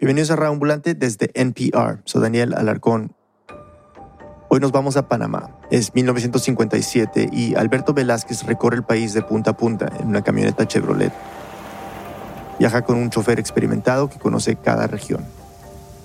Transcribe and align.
Bienvenidos 0.00 0.30
a 0.30 0.36
Radio 0.36 0.52
Ambulante 0.52 0.94
desde 0.94 1.32
NPR. 1.34 2.02
Soy 2.04 2.22
Daniel 2.22 2.54
Alarcón. 2.54 3.16
Hoy 4.48 4.60
nos 4.60 4.70
vamos 4.70 4.96
a 4.96 5.08
Panamá. 5.08 5.50
Es 5.72 5.92
1957 5.92 7.30
y 7.32 7.56
Alberto 7.56 7.94
Velázquez 7.94 8.44
recorre 8.44 8.76
el 8.76 8.84
país 8.84 9.12
de 9.12 9.22
punta 9.22 9.50
a 9.50 9.56
punta 9.56 9.90
en 9.98 10.06
una 10.06 10.22
camioneta 10.22 10.68
Chevrolet. 10.68 11.12
Viaja 12.60 12.82
con 12.82 12.96
un 12.96 13.10
chofer 13.10 13.40
experimentado 13.40 14.08
que 14.08 14.20
conoce 14.20 14.54
cada 14.54 14.86
región. 14.86 15.24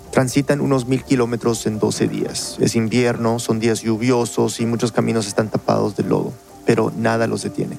Transitan 0.09 0.59
unos 0.59 0.87
mil 0.87 1.03
kilómetros 1.03 1.67
en 1.67 1.77
12 1.77 2.07
días. 2.07 2.57
Es 2.59 2.75
invierno, 2.75 3.37
son 3.37 3.59
días 3.59 3.83
lluviosos 3.83 4.59
y 4.59 4.65
muchos 4.65 4.91
caminos 4.91 5.27
están 5.27 5.49
tapados 5.49 5.95
de 5.95 6.01
lodo, 6.01 6.33
pero 6.65 6.91
nada 6.97 7.27
los 7.27 7.43
detiene. 7.43 7.77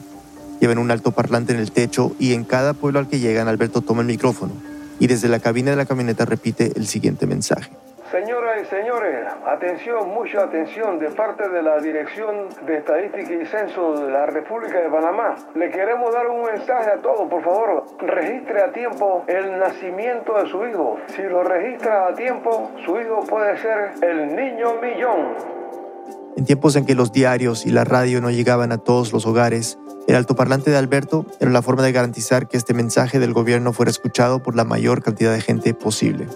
Llevan 0.60 0.78
un 0.78 0.92
alto 0.92 1.10
parlante 1.10 1.54
en 1.54 1.58
el 1.58 1.72
techo 1.72 2.14
y 2.20 2.34
en 2.34 2.44
cada 2.44 2.72
pueblo 2.72 3.00
al 3.00 3.08
que 3.08 3.18
llegan 3.18 3.48
Alberto 3.48 3.80
toma 3.80 4.02
el 4.02 4.06
micrófono 4.06 4.73
y 4.98 5.06
desde 5.06 5.28
la 5.28 5.40
cabina 5.40 5.70
de 5.70 5.76
la 5.76 5.86
camioneta 5.86 6.24
repite 6.24 6.72
el 6.76 6.86
siguiente 6.86 7.26
mensaje. 7.26 7.70
Señoras 8.10 8.62
y 8.62 8.66
señores, 8.66 9.26
atención, 9.44 10.08
mucha 10.10 10.44
atención 10.44 11.00
de 11.00 11.10
parte 11.10 11.48
de 11.48 11.62
la 11.62 11.78
Dirección 11.80 12.48
de 12.64 12.76
Estadística 12.76 13.32
y 13.32 13.44
Censo 13.46 13.94
de 13.94 14.12
la 14.12 14.26
República 14.26 14.78
de 14.78 14.88
Panamá. 14.88 15.34
Le 15.56 15.68
queremos 15.70 16.12
dar 16.12 16.28
un 16.28 16.44
mensaje 16.44 16.92
a 16.92 17.02
todos, 17.02 17.28
por 17.28 17.42
favor. 17.42 17.84
Registre 17.98 18.62
a 18.62 18.72
tiempo 18.72 19.24
el 19.26 19.58
nacimiento 19.58 20.40
de 20.40 20.48
su 20.48 20.64
hijo. 20.64 21.00
Si 21.08 21.22
lo 21.22 21.42
registra 21.42 22.06
a 22.06 22.14
tiempo, 22.14 22.70
su 22.84 23.00
hijo 23.00 23.24
puede 23.28 23.58
ser 23.58 23.94
el 24.02 24.36
niño 24.36 24.74
millón. 24.80 25.63
En 26.36 26.44
tiempos 26.44 26.74
en 26.74 26.84
que 26.84 26.94
los 26.94 27.12
diarios 27.12 27.64
y 27.64 27.70
la 27.70 27.84
radio 27.84 28.20
no 28.20 28.30
llegaban 28.30 28.72
a 28.72 28.78
todos 28.78 29.12
los 29.12 29.24
hogares, 29.24 29.78
el 30.08 30.16
altoparlante 30.16 30.70
de 30.70 30.76
Alberto 30.76 31.26
era 31.40 31.50
la 31.50 31.62
forma 31.62 31.84
de 31.84 31.92
garantizar 31.92 32.48
que 32.48 32.56
este 32.56 32.74
mensaje 32.74 33.20
del 33.20 33.32
gobierno 33.32 33.72
fuera 33.72 33.90
escuchado 33.90 34.42
por 34.42 34.56
la 34.56 34.64
mayor 34.64 35.02
cantidad 35.02 35.32
de 35.32 35.40
gente 35.40 35.74
posible. 35.74 36.26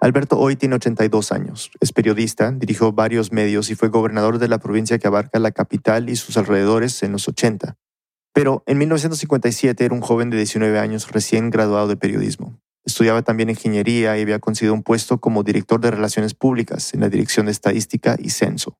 Alberto 0.00 0.38
hoy 0.38 0.56
tiene 0.56 0.76
82 0.76 1.32
años, 1.32 1.70
es 1.80 1.92
periodista, 1.92 2.52
dirigió 2.52 2.92
varios 2.92 3.32
medios 3.32 3.68
y 3.68 3.74
fue 3.74 3.88
gobernador 3.88 4.38
de 4.38 4.48
la 4.48 4.58
provincia 4.58 4.98
que 4.98 5.08
abarca 5.08 5.38
la 5.38 5.50
capital 5.50 6.08
y 6.08 6.16
sus 6.16 6.36
alrededores 6.36 7.02
en 7.02 7.12
los 7.12 7.28
80. 7.28 7.76
Pero 8.32 8.62
en 8.66 8.78
1957 8.78 9.84
era 9.84 9.94
un 9.94 10.00
joven 10.00 10.30
de 10.30 10.36
19 10.36 10.78
años 10.78 11.10
recién 11.10 11.50
graduado 11.50 11.88
de 11.88 11.96
periodismo. 11.96 12.58
Estudiaba 12.88 13.20
también 13.20 13.50
ingeniería 13.50 14.16
y 14.16 14.22
había 14.22 14.38
conseguido 14.38 14.72
un 14.72 14.82
puesto 14.82 15.18
como 15.18 15.42
director 15.42 15.78
de 15.78 15.90
relaciones 15.90 16.32
públicas 16.32 16.94
en 16.94 17.00
la 17.00 17.10
Dirección 17.10 17.44
de 17.44 17.52
Estadística 17.52 18.16
y 18.18 18.30
Censo 18.30 18.78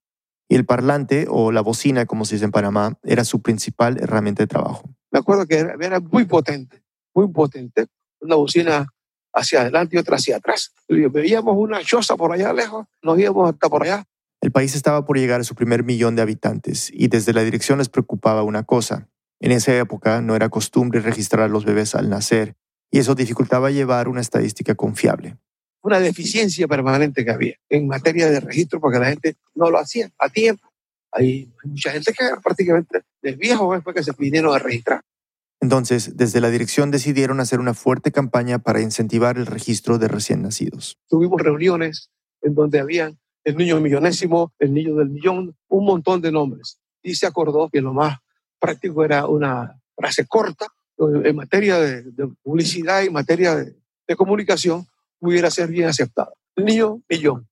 y 0.48 0.54
el 0.54 0.64
parlante 0.64 1.26
o 1.28 1.52
la 1.52 1.60
bocina, 1.60 2.06
como 2.06 2.24
se 2.24 2.36
dice 2.36 2.46
en 2.46 2.52
Panamá, 2.52 2.98
era 3.02 3.24
su 3.24 3.42
principal 3.42 3.98
herramienta 4.00 4.42
de 4.42 4.46
trabajo. 4.46 4.88
Me 5.10 5.18
acuerdo 5.18 5.46
que 5.46 5.58
era, 5.58 6.00
muy 6.00 6.24
potente, 6.24 6.82
muy 7.14 7.28
potente, 7.28 7.86
una 8.20 8.36
bocina 8.36 8.86
hacia 9.34 9.60
adelante 9.60 9.96
y 9.96 9.98
otra 9.98 10.16
hacia 10.16 10.36
atrás. 10.36 10.72
Veíamos 10.88 11.54
una 11.56 11.82
choza 11.84 12.16
por 12.16 12.32
allá 12.32 12.54
lejos, 12.54 12.86
nos 13.02 13.18
íbamos 13.18 13.50
hasta 13.52 13.68
por 13.68 13.82
allá. 13.82 14.04
El 14.40 14.52
país 14.52 14.74
estaba 14.74 15.04
por 15.04 15.18
llegar 15.18 15.42
a 15.42 15.44
su 15.44 15.54
primer 15.54 15.84
millón 15.84 16.16
de 16.16 16.22
habitantes 16.22 16.90
y 16.94 17.08
desde 17.08 17.34
la 17.34 17.42
dirección 17.42 17.76
les 17.76 17.90
preocupaba 17.90 18.42
una 18.42 18.62
cosa. 18.62 19.08
En 19.40 19.52
esa 19.52 19.76
época 19.76 20.22
no 20.22 20.34
era 20.34 20.48
costumbre 20.48 21.00
registrar 21.00 21.42
a 21.44 21.48
los 21.48 21.66
bebés 21.66 21.94
al 21.94 22.08
nacer 22.08 22.56
y 22.90 22.98
eso 22.98 23.14
dificultaba 23.14 23.70
llevar 23.70 24.08
una 24.08 24.20
estadística 24.20 24.74
confiable 24.74 25.36
una 25.82 26.00
deficiencia 26.00 26.66
permanente 26.68 27.24
que 27.24 27.30
había 27.30 27.54
en 27.68 27.86
materia 27.86 28.30
de 28.30 28.40
registro 28.40 28.80
porque 28.80 28.98
la 28.98 29.06
gente 29.06 29.36
no 29.54 29.70
lo 29.70 29.78
hacía 29.78 30.10
a 30.18 30.28
tiempo. 30.28 30.68
Hay 31.12 31.50
mucha 31.64 31.90
gente 31.92 32.12
que 32.12 32.24
prácticamente 32.42 33.02
del 33.22 33.36
viejo 33.36 33.80
fue 33.80 33.94
que 33.94 34.02
se 34.02 34.12
pidieron 34.12 34.54
a 34.54 34.58
registrar. 34.58 35.02
Entonces, 35.60 36.16
desde 36.16 36.40
la 36.40 36.50
dirección 36.50 36.90
decidieron 36.90 37.40
hacer 37.40 37.58
una 37.58 37.74
fuerte 37.74 38.12
campaña 38.12 38.58
para 38.58 38.80
incentivar 38.80 39.38
el 39.38 39.46
registro 39.46 39.98
de 39.98 40.06
recién 40.06 40.42
nacidos. 40.42 40.98
Tuvimos 41.08 41.40
reuniones 41.40 42.10
en 42.42 42.54
donde 42.54 42.78
había 42.78 43.12
el 43.44 43.56
niño 43.56 43.80
millonésimo, 43.80 44.52
el 44.58 44.74
niño 44.74 44.94
del 44.96 45.08
millón, 45.08 45.56
un 45.68 45.84
montón 45.84 46.20
de 46.20 46.30
nombres. 46.30 46.78
Y 47.02 47.14
se 47.14 47.26
acordó 47.26 47.68
que 47.70 47.80
lo 47.80 47.92
más 47.92 48.18
práctico 48.60 49.04
era 49.04 49.26
una 49.26 49.80
frase 49.96 50.26
corta 50.26 50.66
en 50.98 51.36
materia 51.36 51.78
de, 51.78 52.04
publicidad 52.42 53.02
y 53.02 53.10
materia 53.10 53.54
de 53.54 54.16
comunicación, 54.16 54.86
pudiera 55.18 55.50
ser 55.50 55.68
bien 55.68 55.88
aceptado. 55.88 56.32
Niño 56.56 57.00
Millón. 57.08 57.46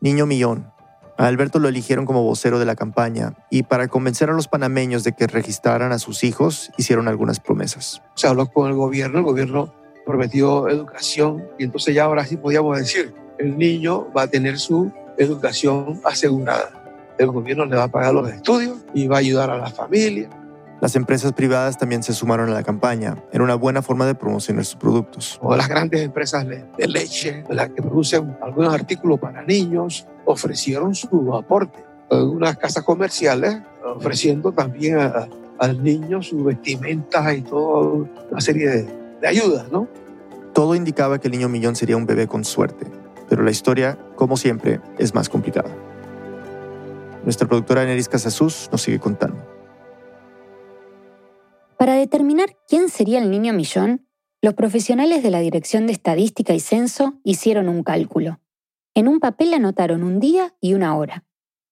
Niño 0.00 0.26
Millón. 0.26 0.70
A 1.16 1.26
Alberto 1.26 1.60
lo 1.60 1.68
eligieron 1.68 2.06
como 2.06 2.24
vocero 2.24 2.58
de 2.58 2.64
la 2.64 2.74
campaña 2.74 3.34
y 3.48 3.62
para 3.62 3.86
convencer 3.86 4.30
a 4.30 4.32
los 4.32 4.48
panameños 4.48 5.04
de 5.04 5.12
que 5.12 5.28
registraran 5.28 5.92
a 5.92 5.98
sus 6.00 6.24
hijos, 6.24 6.72
hicieron 6.76 7.06
algunas 7.06 7.38
promesas. 7.38 8.02
Se 8.16 8.26
habló 8.26 8.46
con 8.46 8.68
el 8.68 8.74
gobierno, 8.74 9.18
el 9.18 9.24
gobierno 9.24 9.72
prometió 10.04 10.68
educación 10.68 11.46
y 11.58 11.64
entonces 11.64 11.94
ya 11.94 12.04
ahora 12.04 12.24
sí 12.26 12.36
podíamos 12.36 12.76
decir, 12.78 13.14
el 13.38 13.56
niño 13.56 14.12
va 14.12 14.22
a 14.22 14.26
tener 14.28 14.58
su 14.58 14.92
educación 15.16 16.00
asegurada. 16.04 17.14
El 17.16 17.28
gobierno 17.28 17.64
le 17.64 17.76
va 17.76 17.84
a 17.84 17.88
pagar 17.88 18.12
los 18.12 18.28
estudios 18.28 18.78
y 18.92 19.06
va 19.06 19.16
a 19.16 19.20
ayudar 19.20 19.50
a 19.50 19.58
la 19.58 19.70
familia 19.70 20.28
las 20.84 20.96
empresas 20.96 21.32
privadas 21.32 21.78
también 21.78 22.02
se 22.02 22.12
sumaron 22.12 22.50
a 22.50 22.52
la 22.52 22.62
campaña. 22.62 23.16
Era 23.32 23.42
una 23.42 23.54
buena 23.54 23.80
forma 23.80 24.04
de 24.04 24.14
promocionar 24.14 24.66
sus 24.66 24.76
productos. 24.76 25.38
O 25.40 25.56
las 25.56 25.66
grandes 25.66 26.02
empresas 26.02 26.46
de 26.46 26.86
leche, 26.86 27.42
las 27.48 27.70
que 27.70 27.80
producen 27.80 28.36
algunos 28.42 28.74
artículos 28.74 29.18
para 29.18 29.42
niños, 29.44 30.06
ofrecieron 30.26 30.94
su 30.94 31.34
aporte. 31.34 31.82
Unas 32.10 32.58
casas 32.58 32.84
comerciales 32.84 33.62
ofreciendo 33.82 34.52
también 34.52 34.98
al 35.58 35.82
niño 35.82 36.20
su 36.20 36.44
vestimenta 36.44 37.32
y 37.32 37.40
toda 37.40 38.06
una 38.30 38.40
serie 38.42 38.68
de, 38.68 38.82
de 39.22 39.26
ayudas, 39.26 39.72
¿no? 39.72 39.88
Todo 40.52 40.74
indicaba 40.74 41.18
que 41.18 41.28
el 41.28 41.32
niño 41.32 41.48
millón 41.48 41.76
sería 41.76 41.96
un 41.96 42.04
bebé 42.04 42.28
con 42.28 42.44
suerte, 42.44 42.84
pero 43.30 43.42
la 43.42 43.50
historia, 43.50 43.98
como 44.16 44.36
siempre, 44.36 44.82
es 44.98 45.14
más 45.14 45.30
complicada. 45.30 45.70
Nuestra 47.22 47.48
productora 47.48 47.86
Neris 47.86 48.10
Casasus 48.10 48.68
nos 48.70 48.82
sigue 48.82 48.98
contando. 48.98 49.53
Para 51.84 51.96
determinar 51.96 52.56
quién 52.66 52.88
sería 52.88 53.18
el 53.18 53.30
niño 53.30 53.52
millón, 53.52 54.08
los 54.40 54.54
profesionales 54.54 55.22
de 55.22 55.30
la 55.30 55.40
Dirección 55.40 55.86
de 55.86 55.92
Estadística 55.92 56.54
y 56.54 56.60
Censo 56.60 57.20
hicieron 57.24 57.68
un 57.68 57.82
cálculo. 57.82 58.40
En 58.94 59.06
un 59.06 59.20
papel 59.20 59.52
anotaron 59.52 60.02
un 60.02 60.18
día 60.18 60.56
y 60.62 60.72
una 60.72 60.96
hora. 60.96 61.26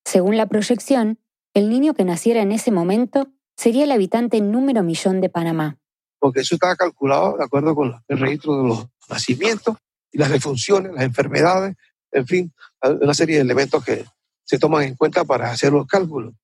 Según 0.04 0.36
la 0.36 0.44
proyección, 0.44 1.18
el 1.54 1.70
niño 1.70 1.94
que 1.94 2.04
naciera 2.04 2.42
en 2.42 2.52
ese 2.52 2.70
momento 2.70 3.32
sería 3.56 3.84
el 3.84 3.90
habitante 3.90 4.42
número 4.42 4.82
millón 4.82 5.22
de 5.22 5.30
Panamá. 5.30 5.78
Porque 6.18 6.40
eso 6.40 6.56
estaba 6.56 6.76
calculado 6.76 7.38
de 7.38 7.44
acuerdo 7.44 7.74
con 7.74 7.94
el 8.06 8.18
registro 8.18 8.60
de 8.60 8.68
los 8.68 8.86
nacimientos 9.08 9.78
y 10.12 10.18
las 10.18 10.28
defunciones, 10.28 10.92
las 10.92 11.04
enfermedades, 11.04 11.74
en 12.10 12.26
fin, 12.26 12.52
una 12.82 13.14
serie 13.14 13.36
de 13.36 13.40
elementos 13.40 13.82
que 13.82 14.04
se 14.44 14.58
toman 14.58 14.82
en 14.82 14.94
cuenta 14.94 15.24
para 15.24 15.50
hacer 15.50 15.72
los 15.72 15.86
cálculos. 15.86 16.34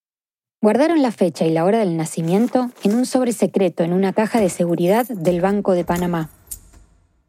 Guardaron 0.61 1.03
la 1.03 1.13
fecha 1.13 1.47
y 1.47 1.53
la 1.53 1.65
hora 1.65 1.79
del 1.79 1.97
nacimiento 1.97 2.71
en 2.83 2.97
un 2.97 3.07
sobre 3.07 3.31
secreto 3.31 3.85
en 3.85 3.93
una 3.93 4.13
caja 4.13 4.41
de 4.41 4.49
seguridad 4.49 5.07
del 5.07 5.41
Banco 5.41 5.73
de 5.73 5.85
Panamá. 5.85 6.31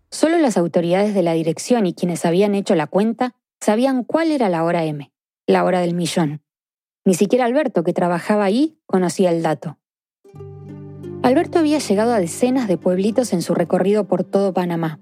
Solo 0.09 0.40
las 0.40 0.57
autoridades 0.57 1.13
de 1.13 1.22
la 1.22 1.34
dirección 1.34 1.85
y 1.85 1.94
quienes 1.94 2.25
habían 2.25 2.56
hecho 2.56 2.73
la 2.73 2.88
cuenta 2.88 3.35
sabían 3.62 4.03
cuál 4.03 4.31
era 4.31 4.50
la 4.50 4.63
hora 4.63 4.84
M, 4.84 5.12
la 5.45 5.63
hora 5.63 5.79
del 5.79 5.94
millón. 5.94 6.41
Ni 7.06 7.13
siquiera 7.13 7.45
Alberto, 7.45 7.84
que 7.84 7.94
trabajaba 7.94 8.45
ahí, 8.45 8.79
conocía 8.88 9.29
el 9.29 9.44
dato. 9.44 9.78
Alberto 11.22 11.59
había 11.59 11.78
llegado 11.78 12.13
a 12.13 12.19
decenas 12.19 12.67
de 12.67 12.79
pueblitos 12.79 13.31
en 13.34 13.44
su 13.44 13.53
recorrido 13.53 14.06
por 14.07 14.23
todo 14.23 14.56
Panamá. 14.56 15.00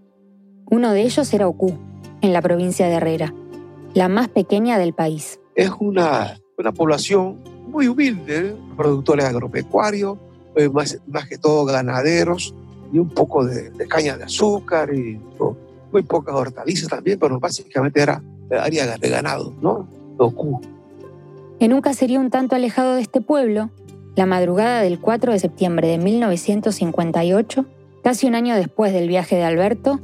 Uno 0.70 0.92
de 0.92 1.04
ellos 1.04 1.34
era 1.34 1.48
Ocú, 1.48 1.78
en 2.20 2.34
la 2.34 2.42
provincia 2.42 2.88
de 2.88 2.96
Herrera, 2.96 3.34
la 3.94 4.10
más 4.10 4.28
pequeña 4.28 4.78
del 4.78 4.94
país. 4.94 5.40
Es 5.56 5.72
una, 5.80 6.42
una 6.58 6.74
población 6.74 7.57
muy 7.78 7.88
humilde, 7.88 8.56
productores 8.76 9.24
agropecuarios, 9.24 10.18
eh, 10.56 10.68
más, 10.68 10.98
más, 11.06 11.28
que 11.28 11.38
todo 11.38 11.64
ganaderos, 11.64 12.56
y 12.92 12.98
un 12.98 13.10
poco 13.10 13.46
de, 13.46 13.72
caña 13.88 14.18
de 14.18 14.24
azúcar 14.24 14.92
y 14.96 15.22
muy 15.92 16.02
pocas 16.02 16.34
hortalizas 16.34 16.90
también, 16.90 17.20
pero 17.20 17.40
básicamente 17.40 18.02
era 18.02 18.20
área 18.50 18.98
de 18.98 19.10
ganado, 19.10 19.54
¿no? 19.62 19.88
En 21.60 21.72
un 21.72 21.82
caserío 21.82 22.20
un 22.20 22.32
tanto 22.32 22.56
alejado 22.56 22.96
de 22.96 23.02
este 23.02 23.22
pueblo, 23.22 23.70
la 24.16 24.26
madrugada 24.26 24.82
del 24.82 25.00
4 25.00 25.34
de 25.34 25.38
septiembre 25.38 25.88
de 25.88 26.00
1958, 26.00 27.64
casi 28.04 28.26
un 28.26 28.34
año 28.34 28.56
después 28.56 28.92
del 28.92 29.08
viaje 29.08 29.36
de 29.36 29.44
Alberto, 29.44 30.00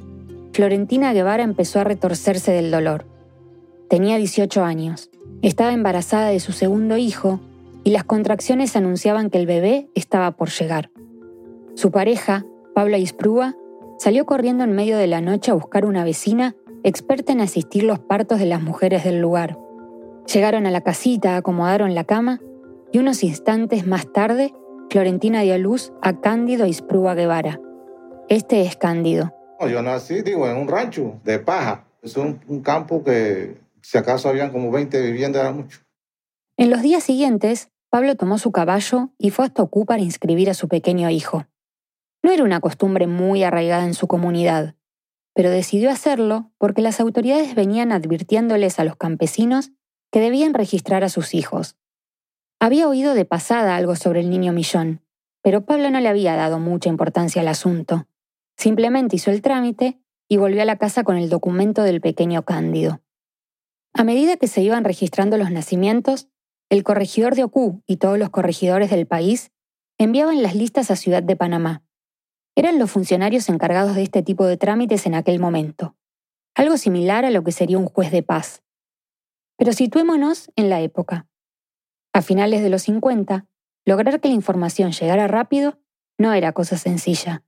Florentina 0.52 1.12
Guevara 1.12 1.42
empezó 1.42 1.80
a 1.80 1.86
retorcerse 1.86 2.52
del 2.52 2.70
dolor. 2.70 3.08
Tenía 3.90 4.18
18 4.18 4.64
años, 4.64 5.10
estaba 5.42 5.74
embarazada 5.74 6.28
de 6.28 6.40
su 6.40 6.52
segundo 6.52 6.98
hijo 6.98 7.40
y 7.84 7.92
las 7.92 8.04
contracciones 8.04 8.76
anunciaban 8.76 9.30
que 9.30 9.38
el 9.38 9.46
bebé 9.46 9.90
estaba 9.96 10.32
por 10.32 10.50
llegar. 10.50 10.92
Su 11.76 11.92
pareja, 11.92 12.46
Paula 12.74 12.98
Isprúa, 12.98 13.56
salió 13.98 14.26
corriendo 14.26 14.64
en 14.64 14.74
medio 14.74 14.98
de 14.98 15.08
la 15.08 15.22
noche 15.22 15.52
a 15.52 15.56
buscar 15.56 15.86
una 15.86 16.04
vecina 16.04 16.56
experta 16.84 17.32
en 17.32 17.42
asistir 17.42 17.84
los 17.84 18.00
partos 18.00 18.40
de 18.40 18.46
las 18.46 18.62
mujeres 18.62 19.04
del 19.04 19.20
lugar. 19.20 19.58
Llegaron 20.32 20.66
a 20.66 20.72
la 20.72 20.82
casita, 20.82 21.36
acomodaron 21.36 21.96
la 21.96 22.04
cama 22.04 22.40
y 22.92 23.00
unos 23.00 23.24
instantes 23.24 23.88
más 23.88 24.12
tarde, 24.12 24.54
Florentina 24.90 25.42
dio 25.42 25.58
luz 25.58 25.92
a 26.02 26.20
Cándido 26.22 26.68
Isprúa 26.68 27.16
Guevara. 27.16 27.60
Este 28.30 28.62
es 28.62 28.76
Cándido. 28.78 29.34
Yo 29.68 29.82
nací, 29.82 30.22
digo, 30.22 30.48
en 30.48 30.58
un 30.58 30.68
rancho 30.68 31.20
de 31.24 31.40
paja. 31.40 31.86
Es 32.02 32.18
un, 32.18 32.42
un 32.48 32.62
campo 32.62 33.04
que, 33.04 33.58
si 33.82 33.98
acaso 33.98 34.30
habían 34.30 34.52
como 34.52 34.72
20 34.72 35.02
viviendas, 35.02 35.42
era 35.42 35.52
mucho. 35.52 35.80
En 36.58 36.70
los 36.70 36.82
días 36.82 37.04
siguientes, 37.04 37.70
Pablo 37.94 38.16
tomó 38.16 38.40
su 38.40 38.52
caballo 38.52 39.12
y 39.20 39.30
fue 39.30 39.46
hasta 39.46 39.62
Ocú 39.62 39.86
para 39.86 40.02
inscribir 40.02 40.50
a 40.50 40.56
su 40.56 40.68
pequeño 40.68 41.12
hijo. 41.12 41.46
No 42.24 42.32
era 42.32 42.44
una 42.44 42.60
costumbre 42.60 43.06
muy 43.06 43.44
arraigada 43.44 43.86
en 43.86 43.94
su 43.94 44.08
comunidad, 44.08 44.74
pero 45.36 45.52
decidió 45.52 45.92
hacerlo 45.92 46.52
porque 46.58 46.82
las 46.82 47.00
autoridades 47.00 47.54
venían 47.54 47.92
advirtiéndoles 47.92 48.80
a 48.80 48.84
los 48.84 48.96
campesinos 48.96 49.74
que 50.12 50.22
debían 50.22 50.56
registrar 50.56 51.04
a 51.04 51.10
sus 51.10 51.36
hijos. 51.36 51.78
Había 52.60 52.88
oído 52.88 53.14
de 53.14 53.26
pasada 53.26 53.76
algo 53.76 53.96
sobre 53.96 54.22
el 54.22 54.32
niño 54.32 54.54
millón, 54.54 55.04
pero 55.44 55.64
Pablo 55.64 55.92
no 55.92 56.00
le 56.00 56.10
había 56.10 56.36
dado 56.36 56.58
mucha 56.58 56.90
importancia 56.90 57.44
al 57.44 57.48
asunto. 57.48 58.08
Simplemente 58.58 59.18
hizo 59.18 59.30
el 59.30 59.44
trámite 59.44 60.00
y 60.28 60.38
volvió 60.38 60.64
a 60.64 60.66
la 60.66 60.80
casa 60.80 61.04
con 61.04 61.18
el 61.18 61.30
documento 61.30 61.84
del 61.84 62.02
pequeño 62.02 62.42
Cándido. 62.42 63.02
A 63.94 64.04
medida 64.04 64.38
que 64.38 64.48
se 64.48 64.64
iban 64.64 64.84
registrando 64.84 65.38
los 65.38 65.52
nacimientos, 65.52 66.33
el 66.70 66.84
corregidor 66.84 67.36
de 67.36 67.44
Ocú 67.44 67.82
y 67.88 67.98
todos 67.98 68.18
los 68.18 68.30
corregidores 68.30 68.90
del 68.90 69.06
país 69.06 69.52
enviaban 69.98 70.42
las 70.42 70.56
listas 70.56 70.92
a 70.92 70.96
Ciudad 70.96 71.24
de 71.24 71.36
Panamá. 71.36 71.84
Eran 72.56 72.80
los 72.80 72.92
funcionarios 72.92 73.50
encargados 73.50 73.96
de 73.96 74.04
este 74.04 74.22
tipo 74.22 74.46
de 74.46 74.58
trámites 74.58 75.06
en 75.06 75.16
aquel 75.16 75.40
momento, 75.40 75.96
algo 76.56 76.78
similar 76.78 77.26
a 77.26 77.32
lo 77.32 77.44
que 77.44 77.52
sería 77.52 77.78
un 77.78 77.88
juez 77.88 78.12
de 78.12 78.24
paz. 78.24 78.64
Pero 79.58 79.74
situémonos 79.74 80.52
en 80.56 80.70
la 80.70 80.82
época. 80.82 81.28
A 82.14 82.22
finales 82.22 82.62
de 82.62 82.70
los 82.70 82.84
50, 82.84 83.48
lograr 83.86 84.20
que 84.20 84.28
la 84.28 84.36
información 84.36 84.92
llegara 84.92 85.28
rápido 85.28 85.80
no 86.18 86.34
era 86.34 86.54
cosa 86.54 86.78
sencilla. 86.78 87.44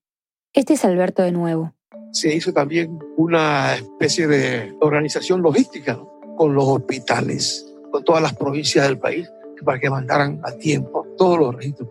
Este 0.53 0.73
es 0.73 0.85
Alberto 0.85 1.21
de 1.21 1.31
nuevo. 1.31 1.73
Se 2.11 2.33
hizo 2.33 2.53
también 2.53 2.97
una 3.17 3.75
especie 3.75 4.27
de 4.27 4.75
organización 4.81 5.41
logística 5.41 5.99
con 6.37 6.55
los 6.55 6.65
hospitales, 6.65 7.74
con 7.95 8.03
todas 8.03 8.21
las 8.21 8.35
provincias 8.35 8.85
del 8.85 8.99
país, 8.99 9.31
para 9.63 9.79
que 9.79 9.89
mandaran 9.89 10.41
a 10.43 10.51
tiempo 10.51 11.07
todos 11.17 11.39
los 11.39 11.55
registros. 11.55 11.87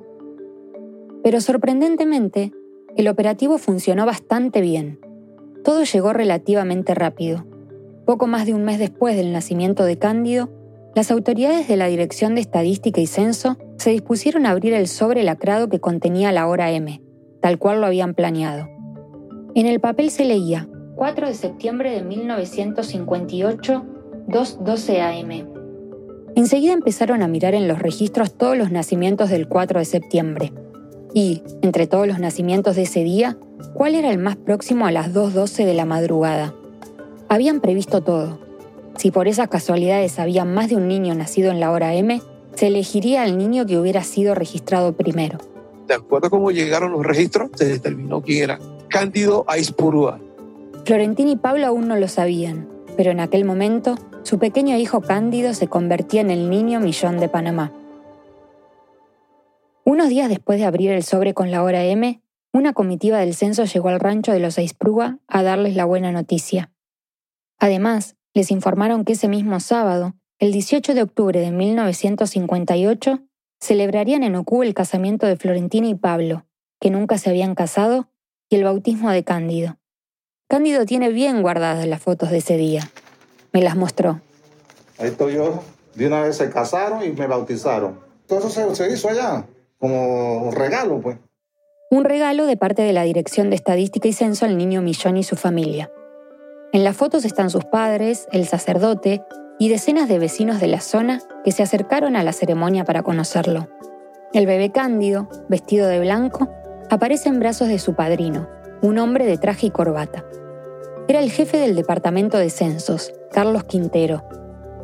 Pero 1.23 1.41
sorprendentemente, 1.41 2.53
el 2.95 3.09
operativo 3.09 3.57
funcionó 3.57 4.05
bastante 4.05 4.61
bien. 4.61 5.01
Todo 5.65 5.85
llegó 5.85 6.13
relativamente 6.13 6.95
rápido. 6.95 7.47
Poco 8.05 8.27
más 8.27 8.45
de 8.45 8.53
un 8.53 8.65
mes 8.65 8.79
después 8.79 9.17
del 9.17 9.33
nacimiento 9.33 9.85
de 9.85 9.97
Cándido, 9.97 10.51
las 10.95 11.11
autoridades 11.11 11.69
de 11.69 11.79
la 11.79 11.87
Dirección 11.87 12.35
de 12.35 12.43
Estadística 12.43 13.01
y 13.01 13.07
Censo 13.07 13.57
se 13.79 13.89
dispusieron 13.89 14.45
a 14.45 14.51
abrir 14.51 14.75
el 14.75 14.89
sobre 14.89 15.23
lacrado 15.23 15.71
que 15.71 15.81
contenía 15.81 16.33
la 16.33 16.47
hora 16.47 16.71
M, 16.71 17.01
tal 17.41 17.59
cual 17.59 17.81
lo 17.81 17.87
habían 17.87 18.13
planeado. 18.13 18.69
En 19.55 19.67
el 19.67 19.81
papel 19.81 20.11
se 20.11 20.27
leía 20.27 20.69
4 20.97 21.29
de 21.29 21.35
septiembre 21.35 21.93
de 21.93 22.03
1958, 22.03 23.87
2.12 24.29 25.01
am. 25.01 25.54
Enseguida 26.37 26.73
empezaron 26.73 27.23
a 27.23 27.29
mirar 27.29 27.55
en 27.55 27.69
los 27.69 27.79
registros 27.79 28.37
todos 28.37 28.57
los 28.57 28.71
nacimientos 28.71 29.31
del 29.31 29.49
4 29.49 29.79
de 29.79 29.85
septiembre. 29.85 30.53
Y, 31.13 31.43
entre 31.63 31.87
todos 31.87 32.09
los 32.09 32.19
nacimientos 32.19 32.75
de 32.77 32.83
ese 32.83 33.05
día, 33.05 33.37
cuál 33.75 33.95
era 33.95 34.11
el 34.11 34.19
más 34.19 34.37
próximo 34.37 34.87
a 34.87 34.93
las 34.93 35.15
2.12 35.15 35.65
de 35.65 35.75
la 35.75 35.85
madrugada. 35.85 36.55
Habían 37.29 37.61
previsto 37.61 38.03
todo, 38.03 38.41
si 38.97 39.11
por 39.11 39.29
esas 39.29 39.49
casualidades 39.49 40.19
había 40.19 40.45
más 40.45 40.71
de 40.71 40.77
un 40.77 40.89
niño 40.89 41.15
nacido 41.15 41.51
en 41.51 41.61
la 41.61 41.71
hora 41.73 41.95
M, 41.95 42.23
se 42.55 42.69
elegiría 42.69 43.23
al 43.23 43.37
niño 43.37 43.67
que 43.67 43.79
hubiera 43.79 44.05
sido 44.05 44.35
registrado 44.35 44.93
primero. 44.93 45.39
De 45.89 45.95
acuerdo 45.95 46.29
a 46.29 46.31
cómo 46.31 46.51
llegaron 46.51 46.93
los 46.93 47.05
registros, 47.05 47.51
se 47.55 47.67
determinó 47.67 48.23
quién 48.23 48.45
era 48.45 48.59
Cándido 48.89 49.45
Aispurúa. 49.49 50.21
Florentín 50.85 51.29
y 51.29 51.37
Pablo 51.37 51.67
aún 51.67 51.89
no 51.89 51.97
lo 51.97 52.09
sabían, 52.09 52.69
pero 52.97 53.11
en 53.11 53.21
aquel 53.21 53.45
momento 53.45 53.97
su 54.25 54.39
pequeño 54.39 54.77
hijo 54.79 55.03
Cándido 55.03 55.53
se 55.53 55.69
convertía 55.69 56.23
en 56.23 56.31
el 56.31 56.49
niño 56.49 56.81
millón 56.81 57.19
de 57.19 57.29
Panamá. 57.29 57.73
Unos 59.85 60.09
días 60.09 60.31
después 60.31 60.59
de 60.59 60.65
abrir 60.65 60.91
el 60.93 61.03
sobre 61.05 61.35
con 61.35 61.51
la 61.51 61.63
hora 61.63 61.85
M, 61.85 62.23
una 62.51 62.73
comitiva 62.73 63.19
del 63.19 63.35
censo 63.35 63.65
llegó 63.65 63.91
al 63.91 64.01
rancho 64.01 64.33
de 64.33 64.41
los 64.41 64.57
Aisprúa 64.57 65.19
a 65.29 65.43
darles 65.43 65.77
la 65.77 65.85
buena 65.85 66.11
noticia. 66.11 66.73
Además, 67.59 68.17
les 68.33 68.51
informaron 68.51 69.05
que 69.05 69.13
ese 69.13 69.29
mismo 69.29 69.61
sábado, 69.61 70.15
el 70.39 70.53
18 70.53 70.95
de 70.95 71.03
octubre 71.03 71.41
de 71.41 71.51
1958, 71.51 73.21
celebrarían 73.61 74.23
en 74.23 74.37
Ocú 74.37 74.63
el 74.63 74.73
casamiento 74.73 75.27
de 75.27 75.37
Florentina 75.37 75.87
y 75.87 75.95
Pablo, 75.95 76.47
que 76.81 76.91
nunca 76.91 77.19
se 77.19 77.29
habían 77.29 77.55
casado, 77.55 78.09
y 78.49 78.57
el 78.57 78.65
bautismo 78.65 79.11
de 79.11 79.23
Cándido. 79.23 79.77
Cándido 80.49 80.87
tiene 80.87 81.11
bien 81.11 81.43
guardadas 81.43 81.87
las 81.87 82.03
fotos 82.03 82.31
de 82.31 82.39
ese 82.39 82.57
día. 82.57 82.91
Me 83.55 83.63
las 83.63 83.77
mostró. 83.77 84.21
Ahí 84.99 85.09
estoy 85.09 85.35
yo. 85.35 85.63
De 85.95 86.09
una 86.09 86.23
vez 86.23 86.37
se 86.37 86.51
casaron 86.51 87.05
y 87.05 87.13
me 87.13 87.29
bautizaron. 87.29 88.01
Todo 88.27 88.41
eso 88.41 88.75
se, 88.75 88.93
hizo 88.93 89.09
allá, 89.09 89.45
como 89.79 90.49
un 90.49 90.53
regalo, 90.53 91.01
pues. 91.01 91.17
Un 91.91 92.05
regalo 92.05 92.47
de 92.47 92.57
parte 92.57 92.83
de 92.83 92.93
la 92.93 93.05
Dirección 93.05 93.51
de 93.51 93.57
Estadística 93.57 94.09
y 94.09 94.13
Censo 94.13 94.45
al 94.45 94.57
niño 94.57 94.83
Millón 94.83 95.17
y 95.17 95.23
su 95.23 95.37
familia. 95.37 95.91
En 96.73 96.83
las 96.83 96.97
fotos 96.97 97.25
están 97.25 97.49
sus 97.49 97.65
padres, 97.65 98.27
el 98.33 98.49
sacerdote 98.49 99.23
y 99.61 99.69
decenas 99.69 100.09
de 100.09 100.19
vecinos 100.19 100.59
de 100.59 100.67
la 100.67 100.81
zona 100.81 101.21
que 101.45 101.53
se 101.53 101.63
acercaron 101.63 102.17
a 102.17 102.25
la 102.25 102.33
ceremonia 102.33 102.85
para 102.85 103.05
conocerlo. 103.05 103.69
El 104.33 104.47
bebé 104.47 104.73
Cándido, 104.73 105.29
vestido 105.49 105.87
de 105.87 106.01
blanco, 106.01 106.51
aparece 106.91 107.29
en 107.29 107.39
brazos 107.39 107.69
de 107.69 107.79
su 107.79 107.95
padrino, 107.95 108.49
un 108.83 108.99
hombre 108.99 109.27
de 109.27 109.39
traje 109.39 109.69
y 109.69 109.71
corbata. 109.71 110.25
Era 111.07 111.21
el 111.21 111.31
jefe 111.31 111.59
del 111.59 111.77
departamento 111.77 112.39
de 112.39 112.49
censos, 112.49 113.13
Carlos 113.31 113.65
Quintero. 113.65 114.25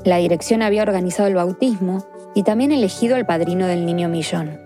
La 0.04 0.18
dirección 0.18 0.60
había 0.60 0.82
organizado 0.82 1.26
el 1.28 1.34
bautismo 1.34 2.04
y 2.34 2.42
también 2.42 2.72
elegido 2.72 3.16
al 3.16 3.24
padrino 3.24 3.66
del 3.66 3.86
niño 3.86 4.10
Millón. 4.10 4.60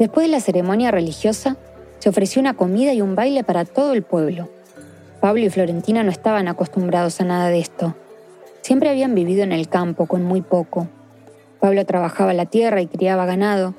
Después 0.00 0.26
de 0.26 0.32
la 0.32 0.40
ceremonia 0.40 0.90
religiosa, 0.90 1.56
se 2.00 2.08
ofreció 2.08 2.40
una 2.40 2.54
comida 2.54 2.92
y 2.92 3.00
un 3.00 3.14
baile 3.14 3.44
para 3.44 3.64
todo 3.64 3.92
el 3.92 4.02
pueblo. 4.02 4.48
Pablo 5.20 5.44
y 5.44 5.50
Florentina 5.50 6.02
no 6.02 6.10
estaban 6.10 6.48
acostumbrados 6.48 7.20
a 7.20 7.24
nada 7.24 7.48
de 7.48 7.60
esto. 7.60 7.94
Siempre 8.62 8.88
habían 8.88 9.14
vivido 9.14 9.44
en 9.44 9.52
el 9.52 9.68
campo 9.68 10.06
con 10.06 10.24
muy 10.24 10.42
poco. 10.42 10.88
Pablo 11.60 11.86
trabajaba 11.86 12.32
la 12.32 12.46
tierra 12.46 12.80
y 12.80 12.88
criaba 12.88 13.24
ganado. 13.24 13.74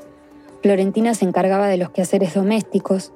Florentina 0.62 1.16
se 1.16 1.26
encargaba 1.26 1.68
de 1.68 1.78
los 1.78 1.90
quehaceres 1.90 2.34
domésticos. 2.34 3.12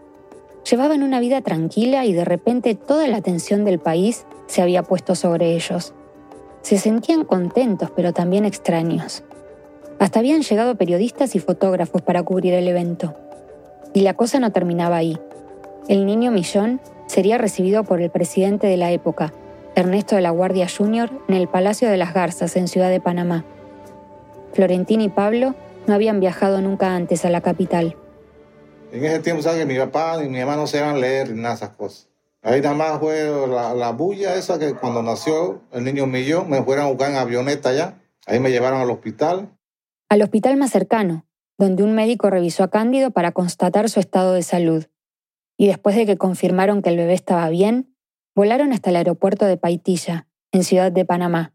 Llevaban 0.69 1.03
una 1.03 1.19
vida 1.19 1.41
tranquila 1.41 2.05
y 2.05 2.13
de 2.13 2.25
repente 2.25 2.73
toda 2.73 3.07
la 3.07 3.17
atención 3.17 3.65
del 3.65 3.77
país 3.77 4.25
se 4.47 4.63
había 4.63 4.81
puesto 4.81 5.13
sobre 5.13 5.53
ellos. 5.53 5.93
Se 6.61 6.79
sentían 6.79 7.23
contentos 7.23 7.91
pero 7.95 8.13
también 8.13 8.45
extraños. 8.45 9.23
Hasta 9.99 10.19
habían 10.19 10.41
llegado 10.41 10.75
periodistas 10.75 11.35
y 11.35 11.39
fotógrafos 11.39 12.01
para 12.01 12.23
cubrir 12.23 12.53
el 12.55 12.67
evento. 12.67 13.13
Y 13.93 14.01
la 14.01 14.15
cosa 14.15 14.39
no 14.39 14.51
terminaba 14.51 14.97
ahí. 14.97 15.19
El 15.87 16.07
niño 16.07 16.31
Millón 16.31 16.81
sería 17.05 17.37
recibido 17.37 17.83
por 17.83 18.01
el 18.01 18.09
presidente 18.09 18.65
de 18.65 18.77
la 18.77 18.91
época, 18.91 19.33
Ernesto 19.75 20.15
de 20.15 20.23
la 20.23 20.31
Guardia 20.31 20.67
Jr., 20.67 21.11
en 21.27 21.35
el 21.35 21.47
Palacio 21.47 21.89
de 21.89 21.97
las 21.97 22.13
Garzas, 22.13 22.55
en 22.55 22.67
Ciudad 22.67 22.89
de 22.89 22.99
Panamá. 22.99 23.45
Florentina 24.53 25.03
y 25.03 25.09
Pablo 25.09 25.53
no 25.85 25.93
habían 25.93 26.19
viajado 26.19 26.59
nunca 26.61 26.95
antes 26.95 27.23
a 27.23 27.29
la 27.29 27.41
capital. 27.41 27.95
En 28.95 29.03
ese 29.03 29.19
tiempo, 29.19 29.43
¿sabes 29.43 29.59
que 29.59 29.65
mi 29.65 29.77
papá 29.77 30.23
y 30.23 30.29
mi 30.29 30.39
mamá 30.39 30.55
no 30.55 30.67
sabían 30.67 31.01
leer 31.01 31.29
ni 31.29 31.41
nada 31.41 31.49
de 31.49 31.55
esas 31.55 31.75
cosas? 31.75 32.07
Ahí 32.41 32.61
nada 32.61 32.75
más 32.75 32.99
fue 32.99 33.29
la, 33.75 33.91
bulla 33.91 34.35
esa 34.35 34.57
que 34.57 34.73
cuando 34.73 35.03
nació 35.03 35.63
el 35.73 35.83
niño 35.83 36.05
millón 36.07 36.49
me 36.49 36.63
fueron 36.63 36.85
a 36.85 36.87
buscar 36.87 37.11
en 37.11 37.17
avioneta 37.17 37.69
allá. 37.69 38.01
Ahí 38.25 38.39
me 38.39 38.51
llevaron 38.51 38.79
al 38.79 38.89
hospital. 38.89 39.49
Al 40.07 40.21
hospital 40.21 40.55
más 40.55 40.71
cercano, 40.71 41.25
donde 41.57 41.83
un 41.83 41.93
médico 41.93 42.29
revisó 42.29 42.63
a 42.63 42.69
Cándido 42.69 43.11
para 43.11 43.33
constatar 43.33 43.89
su 43.89 43.99
estado 43.99 44.31
de 44.31 44.43
salud 44.43 44.85
y 45.57 45.67
después 45.67 45.97
de 45.97 46.05
que 46.05 46.17
confirmaron 46.17 46.81
que 46.81 46.89
el 46.89 46.97
bebé 46.97 47.15
estaba 47.15 47.49
bien, 47.49 47.93
volaron 48.33 48.71
hasta 48.71 48.91
el 48.91 48.95
aeropuerto 48.95 49.45
de 49.45 49.57
Paitilla, 49.57 50.27
en 50.53 50.63
Ciudad 50.63 50.89
de 50.89 51.03
Panamá. 51.03 51.53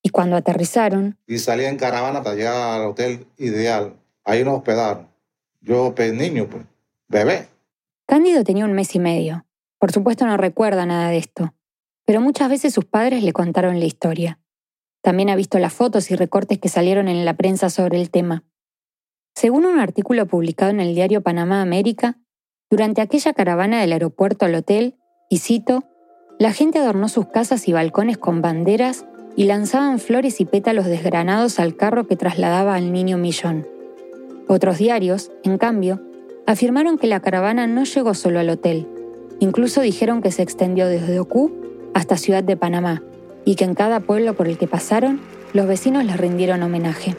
Y 0.00 0.10
cuando 0.10 0.36
aterrizaron... 0.36 1.18
Y 1.26 1.38
salí 1.38 1.64
en 1.64 1.76
caravana 1.76 2.22
para 2.22 2.36
llegar 2.36 2.80
al 2.80 2.86
hotel 2.86 3.26
ideal. 3.36 3.96
Ahí 4.24 4.44
nos 4.44 4.58
hospedaron. 4.58 5.08
Yo, 5.60 5.94
pues, 5.94 6.12
niño, 6.12 6.48
pues, 6.48 6.64
bebé. 7.08 7.48
Cándido 8.06 8.44
tenía 8.44 8.64
un 8.64 8.72
mes 8.72 8.94
y 8.94 8.98
medio. 8.98 9.44
Por 9.78 9.92
supuesto 9.92 10.26
no 10.26 10.36
recuerda 10.36 10.86
nada 10.86 11.10
de 11.10 11.18
esto, 11.18 11.54
pero 12.04 12.20
muchas 12.20 12.48
veces 12.48 12.74
sus 12.74 12.84
padres 12.84 13.22
le 13.22 13.32
contaron 13.32 13.78
la 13.78 13.86
historia. 13.86 14.40
También 15.02 15.30
ha 15.30 15.36
visto 15.36 15.58
las 15.58 15.72
fotos 15.72 16.10
y 16.10 16.16
recortes 16.16 16.58
que 16.58 16.68
salieron 16.68 17.08
en 17.08 17.24
la 17.24 17.36
prensa 17.36 17.70
sobre 17.70 18.00
el 18.00 18.10
tema. 18.10 18.44
Según 19.34 19.66
un 19.66 19.78
artículo 19.78 20.26
publicado 20.26 20.70
en 20.70 20.80
el 20.80 20.94
diario 20.94 21.22
Panamá 21.22 21.62
América, 21.62 22.18
durante 22.70 23.00
aquella 23.00 23.32
caravana 23.32 23.80
del 23.80 23.92
aeropuerto 23.92 24.44
al 24.44 24.56
hotel, 24.56 24.96
y 25.30 25.38
cito, 25.38 25.84
la 26.38 26.52
gente 26.52 26.78
adornó 26.78 27.08
sus 27.08 27.28
casas 27.28 27.68
y 27.68 27.72
balcones 27.72 28.18
con 28.18 28.42
banderas 28.42 29.04
y 29.36 29.44
lanzaban 29.44 30.00
flores 30.00 30.40
y 30.40 30.44
pétalos 30.44 30.86
desgranados 30.86 31.60
al 31.60 31.76
carro 31.76 32.06
que 32.06 32.16
trasladaba 32.16 32.74
al 32.74 32.92
niño 32.92 33.18
Millón. 33.18 33.66
Otros 34.48 34.78
diarios, 34.78 35.30
en 35.44 35.58
cambio, 35.58 36.00
afirmaron 36.46 36.98
que 36.98 37.06
la 37.06 37.20
caravana 37.20 37.66
no 37.66 37.84
llegó 37.84 38.14
solo 38.14 38.40
al 38.40 38.50
hotel, 38.50 38.88
Incluso 39.40 39.80
dijeron 39.80 40.20
que 40.20 40.32
se 40.32 40.42
extendió 40.42 40.88
desde 40.88 41.20
Ocú 41.20 41.52
hasta 41.94 42.16
Ciudad 42.16 42.42
de 42.42 42.56
Panamá 42.56 43.02
y 43.44 43.54
que 43.54 43.64
en 43.64 43.74
cada 43.74 44.00
pueblo 44.00 44.34
por 44.34 44.48
el 44.48 44.58
que 44.58 44.66
pasaron, 44.66 45.20
los 45.52 45.66
vecinos 45.66 46.04
les 46.04 46.16
rindieron 46.16 46.62
homenaje. 46.62 47.16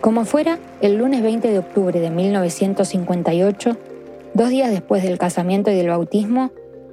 Como 0.00 0.24
fuera, 0.24 0.58
el 0.80 0.96
lunes 0.96 1.22
20 1.22 1.50
de 1.50 1.58
octubre 1.58 2.00
de 2.00 2.10
1958, 2.10 3.76
dos 4.34 4.48
días 4.48 4.70
después 4.70 5.02
del 5.02 5.18
casamiento 5.18 5.70
y 5.70 5.76
del 5.76 5.88
bautismo, 5.88 6.50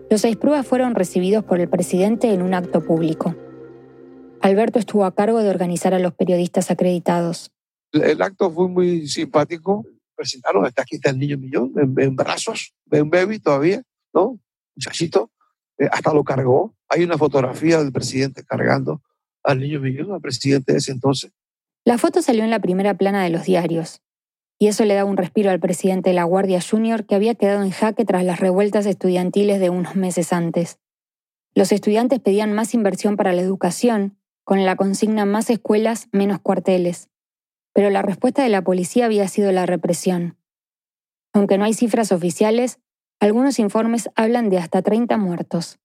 los 0.09 0.21
seis 0.21 0.37
pruebas 0.37 0.67
fueron 0.67 0.93
recibidos 0.93 1.43
por 1.43 1.59
el 1.59 1.67
presidente 1.67 2.31
en 2.31 2.41
un 2.41 2.53
acto 2.53 2.81
público. 2.81 3.35
Alberto 4.41 4.77
estuvo 4.77 5.05
a 5.05 5.15
cargo 5.15 5.39
de 5.39 5.49
organizar 5.49 5.95
a 5.95 5.99
los 5.99 6.13
periodistas 6.13 6.69
acreditados. 6.69 7.51
El 8.03 8.21
acto 8.21 8.51
fue 8.51 8.67
muy 8.67 9.07
simpático. 9.07 9.85
Presentaron, 10.15 10.65
hasta 10.65 10.81
aquí 10.81 10.95
está 10.95 11.09
el 11.09 11.19
niño 11.19 11.37
millón, 11.37 11.73
en, 11.77 12.15
brazos, 12.15 12.73
un 12.89 13.09
baby 13.09 13.39
todavía, 13.39 13.81
¿no? 14.13 14.39
Muchachito. 14.75 15.31
Eh, 15.77 15.87
hasta 15.91 16.13
lo 16.13 16.23
cargó. 16.23 16.75
Hay 16.87 17.03
una 17.03 17.17
fotografía 17.17 17.79
del 17.79 17.91
presidente 17.91 18.43
cargando 18.43 19.01
al 19.43 19.59
niño 19.59 19.79
millón, 19.79 20.11
al 20.11 20.21
presidente 20.21 20.71
de 20.71 20.77
ese 20.79 20.91
entonces. 20.91 21.31
La 21.83 21.97
foto 21.97 22.21
salió 22.21 22.43
en 22.43 22.49
la 22.49 22.59
primera 22.59 22.97
plana 22.97 23.23
de 23.23 23.29
los 23.29 23.43
diarios, 23.43 24.01
y 24.57 24.67
eso 24.67 24.85
le 24.85 24.95
da 24.95 25.05
un 25.05 25.17
respiro 25.17 25.51
al 25.51 25.59
presidente 25.59 26.09
de 26.09 26.15
la 26.15 26.23
Guardia 26.23 26.59
Junior 26.61 27.05
que 27.05 27.15
había 27.15 27.35
quedado 27.35 27.63
en 27.63 27.71
jaque 27.71 28.05
tras 28.05 28.23
las 28.23 28.39
revueltas 28.39 28.85
estudiantiles 28.85 29.59
de 29.59 29.69
unos 29.69 29.95
meses 29.95 30.33
antes. 30.33 30.79
Los 31.53 31.71
estudiantes 31.71 32.19
pedían 32.19 32.53
más 32.53 32.73
inversión 32.73 33.17
para 33.17 33.33
la 33.33 33.41
educación, 33.41 34.17
con 34.43 34.65
la 34.65 34.75
consigna 34.75 35.25
más 35.25 35.49
escuelas, 35.49 36.07
menos 36.11 36.39
cuarteles. 36.39 37.09
Pero 37.75 37.89
la 37.89 38.01
respuesta 38.01 38.41
de 38.41 38.49
la 38.49 38.63
policía 38.63 39.05
había 39.05 39.27
sido 39.27 39.51
la 39.51 39.65
represión. 39.65 40.37
Aunque 41.33 41.57
no 41.57 41.65
hay 41.65 41.73
cifras 41.73 42.13
oficiales, 42.13 42.79
algunos 43.19 43.59
informes 43.59 44.09
hablan 44.15 44.49
de 44.49 44.59
hasta 44.59 44.81
30 44.81 45.17
muertos. 45.17 45.77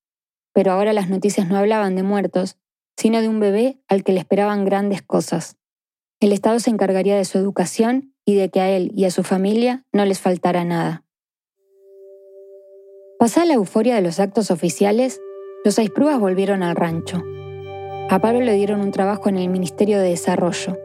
Pero 0.53 0.71
ahora 0.71 0.93
las 0.93 1.11
noticias 1.11 1.49
no 1.49 1.57
hablaban 1.57 1.97
de 1.97 2.05
muertos, 2.05 2.59
sino 2.97 3.21
de 3.21 3.29
un 3.29 3.41
bebé 3.41 3.81
al 3.89 4.05
que 4.05 4.13
le 4.13 4.21
esperaban 4.21 4.65
grandes 4.65 5.03
cosas. 5.03 5.57
El 6.21 6.33
Estado 6.33 6.61
se 6.61 6.71
encargaría 6.71 7.17
de 7.17 7.25
su 7.25 7.39
educación 7.39 8.15
y 8.25 8.37
de 8.37 8.51
que 8.51 8.61
a 8.61 8.71
él 8.71 8.93
y 8.95 9.07
a 9.07 9.11
su 9.11 9.25
familia 9.25 9.85
no 9.93 10.05
les 10.05 10.21
faltara 10.21 10.65
nada. 10.65 11.05
Pasada 13.19 13.47
la 13.47 13.55
euforia 13.55 13.97
de 13.97 14.03
los 14.03 14.21
actos 14.21 14.53
oficiales, 14.53 15.21
los 15.65 15.79
Aispruas 15.81 16.21
volvieron 16.21 16.63
al 16.63 16.77
rancho. 16.77 17.21
A 18.09 18.19
Pablo 18.21 18.41
le 18.41 18.55
dieron 18.55 18.81
un 18.81 18.93
trabajo 18.93 19.29
en 19.29 19.39
el 19.39 19.49
Ministerio 19.49 19.99
de 19.99 20.11
Desarrollo. 20.11 20.79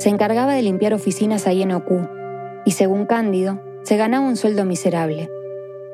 Se 0.00 0.08
encargaba 0.08 0.54
de 0.54 0.62
limpiar 0.62 0.94
oficinas 0.94 1.46
ahí 1.46 1.60
en 1.60 1.72
Ocú, 1.72 2.08
y 2.64 2.70
según 2.70 3.04
Cándido, 3.04 3.60
se 3.82 3.98
ganaba 3.98 4.26
un 4.26 4.36
sueldo 4.36 4.64
miserable. 4.64 5.30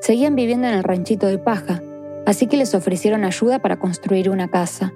Seguían 0.00 0.36
viviendo 0.36 0.68
en 0.68 0.74
el 0.74 0.84
ranchito 0.84 1.26
de 1.26 1.38
paja, 1.38 1.82
así 2.24 2.46
que 2.46 2.56
les 2.56 2.72
ofrecieron 2.76 3.24
ayuda 3.24 3.58
para 3.58 3.80
construir 3.80 4.30
una 4.30 4.48
casa, 4.48 4.94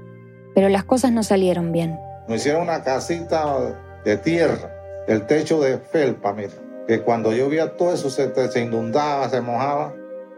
pero 0.54 0.68
las 0.68 0.84
cosas 0.84 1.10
no 1.10 1.24
salieron 1.24 1.72
bien. 1.72 1.98
Nos 2.28 2.36
hicieron 2.36 2.62
una 2.62 2.84
casita 2.84 3.76
de 4.04 4.16
tierra, 4.16 4.70
el 5.08 5.26
techo 5.26 5.60
de 5.60 5.78
felpa, 5.78 6.32
mira, 6.32 6.52
que 6.86 7.02
cuando 7.02 7.32
llovía 7.32 7.76
todo 7.76 7.92
eso 7.92 8.10
se, 8.10 8.32
se 8.32 8.60
inundaba, 8.60 9.28
se 9.28 9.40
mojaba. 9.40 9.92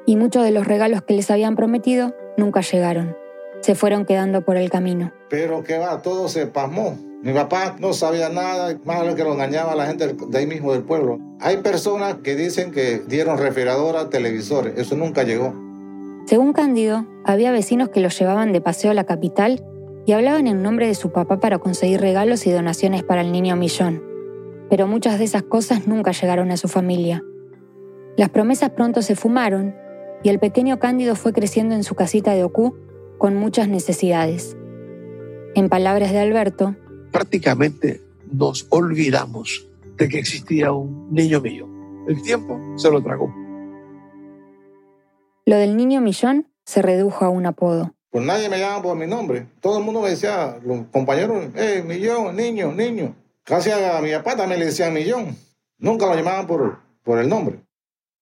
Y 0.07 0.17
muchos 0.17 0.45
de 0.45 0.51
los 0.51 0.67
regalos 0.67 1.03
que 1.03 1.13
les 1.13 1.31
habían 1.31 1.57
prometido 1.57 2.15
nunca 2.39 2.63
llegaron. 2.63 3.19
Se 3.61 3.75
fueron 3.75 4.07
quedando 4.07 4.41
por 4.47 4.57
el 4.57 4.71
camino. 4.71 5.13
Pero 5.29 5.63
que 5.63 5.77
va, 5.77 6.01
todo 6.01 6.31
se 6.31 6.47
pasmó. 6.47 7.12
Mi 7.23 7.33
papá 7.33 7.77
no 7.79 7.93
sabía 7.93 8.31
nada, 8.31 8.77
más 8.85 9.07
lo 9.07 9.15
que 9.15 9.23
lo 9.23 9.33
engañaba 9.33 9.73
a 9.73 9.77
la 9.77 9.87
gente 9.87 10.13
de 10.13 10.39
ahí 10.39 10.47
mismo 10.47 10.73
del 10.73 10.83
pueblo. 10.83 11.21
Hay 11.39 11.59
personas 11.59 12.17
que 12.17 12.35
dicen 12.35 12.73
que 12.73 13.01
dieron 13.07 13.39
refrigeradoras, 13.39 14.11
televisores, 14.11 14.77
eso 14.77 14.97
nunca 14.97 15.23
llegó. 15.23 15.55
Según 16.27 16.53
Cándido, 16.53 17.07
había 17.25 17.53
vecinos 17.53 17.91
que 17.91 18.01
los 18.01 18.19
llevaban 18.19 18.53
de 18.53 18.61
paseo 18.61 18.91
a 18.91 18.95
la 18.95 19.05
capital 19.05 19.65
y 20.05 20.13
hablaban 20.13 20.49
en 20.49 20.63
nombre 20.63 20.89
de 20.89 20.97
su 20.97 21.13
papá 21.13 21.39
para 21.39 21.59
conseguir 21.59 22.01
regalos 22.01 22.45
y 22.47 22.51
donaciones 22.51 23.05
para 23.05 23.21
el 23.21 23.31
niño 23.31 23.55
Millón. 23.55 24.03
Pero 24.69 24.89
muchas 24.89 25.21
de 25.21 25.25
esas 25.25 25.45
cosas 25.45 25.87
nunca 25.87 26.11
llegaron 26.11 26.51
a 26.51 26.57
su 26.57 26.67
familia. 26.67 27.23
Las 28.17 28.31
promesas 28.31 28.71
pronto 28.71 29.01
se 29.01 29.15
fumaron 29.15 29.77
y 30.25 30.29
el 30.29 30.41
pequeño 30.41 30.81
Cándido 30.81 31.15
fue 31.15 31.33
creciendo 31.33 31.77
en 31.77 31.85
su 31.85 31.95
casita 31.95 32.33
de 32.33 32.43
Ocú 32.43 32.75
con 33.19 33.37
muchas 33.37 33.69
necesidades. 33.69 34.57
En 35.55 35.69
palabras 35.69 36.11
de 36.11 36.19
Alberto, 36.19 36.75
prácticamente 37.13 38.01
nos 38.33 38.67
olvidamos 38.71 39.69
de 39.97 40.09
que 40.09 40.19
existía 40.19 40.73
un 40.73 41.13
niño 41.13 41.41
millón. 41.41 42.05
El 42.09 42.23
tiempo 42.23 42.59
se 42.77 42.91
lo 42.91 43.03
tragó. 43.03 43.33
Lo 45.45 45.57
del 45.57 45.77
niño 45.77 46.01
millón 46.01 46.49
se 46.65 46.83
redujo 46.83 47.25
a 47.25 47.29
un 47.29 47.47
apodo. 47.47 47.95
Pues 48.11 48.25
nadie 48.25 48.49
me 48.49 48.59
llama 48.59 48.83
por 48.83 48.97
mi 48.97 49.07
nombre. 49.07 49.47
Todo 49.61 49.79
el 49.79 49.85
mundo 49.85 50.03
me 50.03 50.11
decía, 50.11 50.59
los 50.65 50.87
compañeros, 50.93 51.47
eh, 51.57 51.83
millón, 51.87 52.37
niño, 52.37 52.73
niño. 52.73 53.15
Casi 53.45 53.71
a 53.71 54.01
mi 54.01 54.13
papá 54.13 54.37
también 54.37 54.61
le 54.61 54.67
decían 54.67 54.93
millón. 54.93 55.37
Nunca 55.79 56.07
lo 56.07 56.15
llamaban 56.15 56.47
por, 56.47 56.79
por 57.03 57.19
el 57.19 57.29
nombre. 57.29 57.61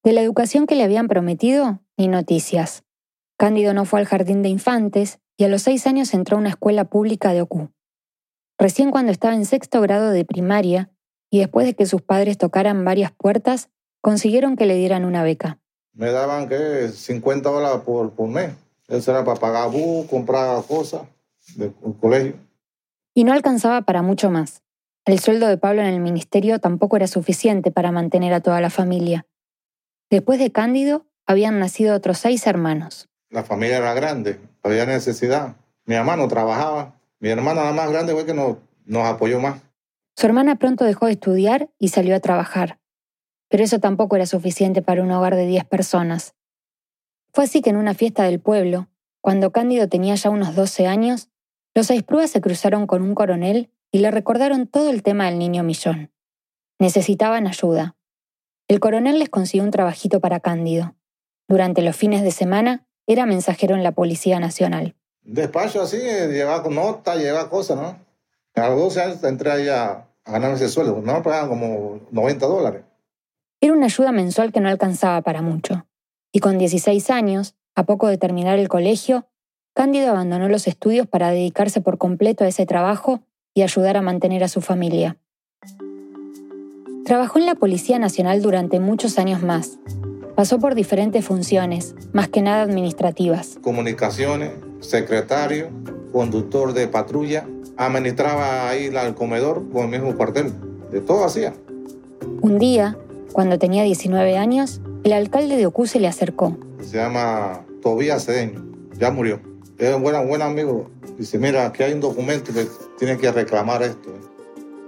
De 0.02 0.12
la 0.12 0.22
educación 0.22 0.66
que 0.66 0.76
le 0.76 0.84
habían 0.84 1.08
prometido, 1.08 1.80
ni 1.96 2.08
noticias. 2.08 2.84
Cándido 3.36 3.74
no 3.74 3.84
fue 3.84 4.00
al 4.00 4.06
jardín 4.06 4.42
de 4.42 4.48
infantes 4.48 5.18
y 5.36 5.44
a 5.44 5.48
los 5.48 5.62
seis 5.62 5.86
años 5.86 6.14
entró 6.14 6.36
a 6.36 6.40
una 6.40 6.50
escuela 6.50 6.84
pública 6.84 7.32
de 7.32 7.42
Ocú. 7.42 7.70
Recién 8.60 8.90
cuando 8.90 9.10
estaba 9.10 9.34
en 9.34 9.46
sexto 9.46 9.80
grado 9.80 10.10
de 10.10 10.26
primaria 10.26 10.90
y 11.30 11.38
después 11.38 11.64
de 11.64 11.72
que 11.72 11.86
sus 11.86 12.02
padres 12.02 12.36
tocaran 12.36 12.84
varias 12.84 13.10
puertas, 13.10 13.70
consiguieron 14.02 14.54
que 14.54 14.66
le 14.66 14.74
dieran 14.74 15.06
una 15.06 15.22
beca. 15.22 15.58
Me 15.94 16.10
daban 16.10 16.46
que 16.46 16.88
50 16.88 17.48
dólares 17.48 17.80
por, 17.86 18.10
por 18.10 18.28
mes. 18.28 18.52
Eso 18.86 19.12
era 19.12 19.24
para 19.24 19.40
pagar 19.40 19.70
bus, 19.70 20.06
comprar 20.10 20.62
cosas 20.66 21.02
del 21.56 21.72
colegio. 21.98 22.34
Y 23.14 23.24
no 23.24 23.32
alcanzaba 23.32 23.80
para 23.80 24.02
mucho 24.02 24.30
más. 24.30 24.62
El 25.06 25.20
sueldo 25.20 25.46
de 25.46 25.56
Pablo 25.56 25.80
en 25.80 25.88
el 25.88 26.00
ministerio 26.00 26.58
tampoco 26.58 26.96
era 26.96 27.06
suficiente 27.06 27.70
para 27.70 27.92
mantener 27.92 28.34
a 28.34 28.42
toda 28.42 28.60
la 28.60 28.68
familia. 28.68 29.26
Después 30.10 30.38
de 30.38 30.52
Cándido, 30.52 31.06
habían 31.26 31.58
nacido 31.60 31.96
otros 31.96 32.18
seis 32.18 32.46
hermanos. 32.46 33.08
La 33.30 33.42
familia 33.42 33.78
era 33.78 33.94
grande, 33.94 34.38
había 34.62 34.84
necesidad. 34.84 35.56
Mi 35.86 35.94
hermano 35.94 36.28
trabajaba. 36.28 36.99
Mi 37.20 37.28
hermana 37.28 37.64
la 37.64 37.72
más 37.72 37.90
grande 37.90 38.14
fue 38.14 38.26
que 38.26 38.34
nos, 38.34 38.56
nos 38.86 39.06
apoyó 39.06 39.40
más. 39.40 39.60
Su 40.16 40.26
hermana 40.26 40.56
pronto 40.56 40.84
dejó 40.84 41.06
de 41.06 41.12
estudiar 41.12 41.70
y 41.78 41.88
salió 41.88 42.16
a 42.16 42.20
trabajar. 42.20 42.80
Pero 43.48 43.62
eso 43.62 43.78
tampoco 43.78 44.16
era 44.16 44.26
suficiente 44.26 44.82
para 44.82 45.02
un 45.02 45.10
hogar 45.10 45.36
de 45.36 45.46
10 45.46 45.64
personas. 45.66 46.34
Fue 47.32 47.44
así 47.44 47.62
que 47.62 47.70
en 47.70 47.76
una 47.76 47.94
fiesta 47.94 48.24
del 48.24 48.40
pueblo, 48.40 48.88
cuando 49.20 49.52
Cándido 49.52 49.88
tenía 49.88 50.14
ya 50.14 50.30
unos 50.30 50.54
12 50.54 50.86
años, 50.86 51.28
los 51.74 51.90
Aispruas 51.90 52.30
se 52.30 52.40
cruzaron 52.40 52.86
con 52.86 53.02
un 53.02 53.14
coronel 53.14 53.70
y 53.92 53.98
le 53.98 54.10
recordaron 54.10 54.66
todo 54.66 54.90
el 54.90 55.02
tema 55.02 55.26
del 55.26 55.38
niño 55.38 55.62
millón. 55.62 56.10
Necesitaban 56.78 57.46
ayuda. 57.46 57.96
El 58.66 58.80
coronel 58.80 59.18
les 59.18 59.28
consiguió 59.28 59.64
un 59.64 59.70
trabajito 59.70 60.20
para 60.20 60.40
Cándido. 60.40 60.96
Durante 61.48 61.82
los 61.82 61.96
fines 61.96 62.22
de 62.22 62.30
semana 62.30 62.86
era 63.06 63.26
mensajero 63.26 63.74
en 63.74 63.82
la 63.82 63.92
Policía 63.92 64.40
Nacional. 64.40 64.96
Despacho 65.22 65.82
así, 65.82 65.98
llevaba 65.98 66.68
nota, 66.68 67.16
llevaba 67.16 67.48
cosas, 67.48 67.76
¿no? 67.76 67.98
A 68.54 68.68
los 68.68 68.78
12 68.78 69.00
años 69.00 69.24
entré 69.24 69.50
ahí 69.50 69.68
a, 69.68 70.06
ganar 70.24 70.52
ese 70.52 70.68
sueldo. 70.68 71.00
No 71.02 71.14
me 71.14 71.22
pagaban 71.22 71.48
como 71.48 72.00
90 72.10 72.46
dólares. 72.46 72.82
Era 73.60 73.72
una 73.72 73.86
ayuda 73.86 74.12
mensual 74.12 74.52
que 74.52 74.60
no 74.60 74.68
alcanzaba 74.68 75.20
para 75.22 75.42
mucho 75.42 75.86
y 76.32 76.40
con 76.40 76.58
16 76.58 77.10
años, 77.10 77.54
a 77.74 77.84
poco 77.84 78.08
de 78.08 78.18
terminar 78.18 78.58
el 78.58 78.68
colegio, 78.68 79.26
Cándido 79.72 80.10
abandonó 80.10 80.48
los 80.48 80.66
estudios 80.66 81.06
para 81.06 81.30
dedicarse 81.30 81.80
por 81.80 81.96
completo 81.96 82.44
a 82.44 82.48
ese 82.48 82.66
trabajo 82.66 83.20
y 83.54 83.62
ayudar 83.62 83.96
a 83.96 84.02
mantener 84.02 84.42
a 84.42 84.48
su 84.48 84.60
familia. 84.60 85.16
Trabajó 87.04 87.38
en 87.38 87.46
la 87.46 87.54
Policía 87.54 87.98
Nacional 87.98 88.42
durante 88.42 88.80
muchos 88.80 89.18
años 89.18 89.42
más. 89.42 89.78
Pasó 90.34 90.58
por 90.58 90.74
diferentes 90.74 91.24
funciones, 91.24 91.94
más 92.12 92.28
que 92.28 92.42
nada 92.42 92.62
administrativas. 92.62 93.58
Comunicaciones, 93.62 94.52
secretario, 94.80 95.68
conductor 96.12 96.72
de 96.72 96.88
patrulla, 96.88 97.46
administraba 97.76 98.68
ahí 98.68 98.86
el 98.86 99.14
comedor 99.14 99.70
con 99.70 99.84
el 99.84 99.88
mismo 99.88 100.16
cuartel. 100.16 100.52
De 100.90 101.00
todo 101.00 101.24
hacía. 101.24 101.54
Un 102.42 102.58
día, 102.58 102.98
cuando 103.32 103.58
tenía 103.58 103.84
19 103.84 104.36
años, 104.36 104.80
el 105.04 105.12
alcalde 105.12 105.56
de 105.56 105.66
Ocú 105.66 105.86
se 105.86 106.00
le 106.00 106.08
acercó. 106.08 106.56
Se 106.80 106.96
llama 106.96 107.64
Tobías 107.80 108.26
Cedeño, 108.26 108.64
ya 108.98 109.10
murió. 109.10 109.40
Es 109.78 109.94
un 109.94 110.02
buen, 110.02 110.28
buen 110.28 110.42
amigo. 110.42 110.90
Dice, 111.16 111.38
mira, 111.38 111.66
aquí 111.66 111.82
hay 111.82 111.92
un 111.92 112.00
documento 112.00 112.52
que 112.52 112.66
tiene 112.98 113.16
que 113.16 113.30
reclamar 113.30 113.82
esto. 113.82 114.10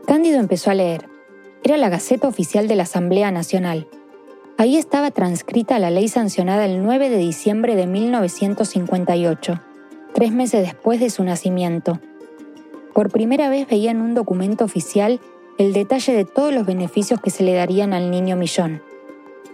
Cándido 0.07 0.39
empezó 0.39 0.71
a 0.71 0.75
leer. 0.75 1.09
Era 1.63 1.77
la 1.77 1.89
Gaceta 1.89 2.27
Oficial 2.27 2.67
de 2.69 2.77
la 2.77 2.83
Asamblea 2.83 3.31
Nacional. 3.31 3.87
Ahí 4.59 4.77
estaba 4.77 5.11
transcrita 5.11 5.79
la 5.79 5.91
ley 5.91 6.09
sancionada 6.09 6.67
el 6.67 6.83
9 6.83 7.09
de 7.09 7.17
diciembre 7.17 7.75
de 7.75 7.87
1958, 7.87 9.61
tres 10.15 10.33
meses 10.33 10.63
después 10.63 11.01
de 11.01 11.11
su 11.11 11.25
nacimiento. 11.25 12.01
Por 12.95 13.11
primera 13.11 13.49
vez 13.49 13.67
veía 13.69 13.91
en 13.91 14.01
un 14.01 14.15
documento 14.15 14.65
oficial 14.65 15.21
el 15.59 15.73
detalle 15.73 16.13
de 16.13 16.25
todos 16.25 16.53
los 16.53 16.67
beneficios 16.67 17.21
que 17.21 17.31
se 17.31 17.43
le 17.43 17.55
darían 17.55 17.93
al 17.93 18.11
niño 18.11 18.37
millón. 18.37 18.83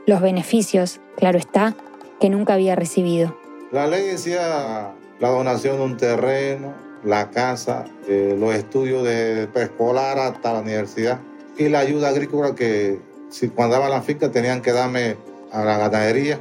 Los 0.06 0.20
beneficios, 0.20 1.00
claro 1.16 1.38
está, 1.38 1.74
que 2.20 2.30
nunca 2.30 2.54
había 2.54 2.74
recibido. 2.74 3.36
La 3.72 3.86
ley 3.86 4.04
decía 4.06 4.92
la 5.20 5.28
donación 5.28 5.76
de 5.76 5.82
un 5.82 5.96
terreno, 5.96 6.74
la 7.04 7.30
casa, 7.30 7.84
los 8.08 8.54
estudios 8.54 9.04
de 9.04 9.48
preescolar 9.52 10.18
hasta 10.18 10.52
la 10.52 10.60
universidad 10.60 11.20
y 11.56 11.68
la 11.68 11.80
ayuda 11.80 12.08
agrícola 12.08 12.54
que 12.54 13.00
si 13.30 13.48
cuando 13.48 13.76
daban 13.76 13.90
la 13.90 14.02
finca 14.02 14.30
tenían 14.30 14.62
que 14.62 14.72
darme 14.72 15.16
a 15.52 15.64
la 15.64 15.78
ganadería. 15.78 16.40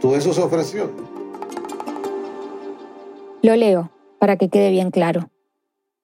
Todo 0.00 0.16
eso 0.16 0.32
se 0.32 0.42
ofreció. 0.42 0.90
Lo 3.46 3.54
leo 3.54 3.92
para 4.18 4.36
que 4.38 4.48
quede 4.48 4.72
bien 4.72 4.90
claro. 4.90 5.30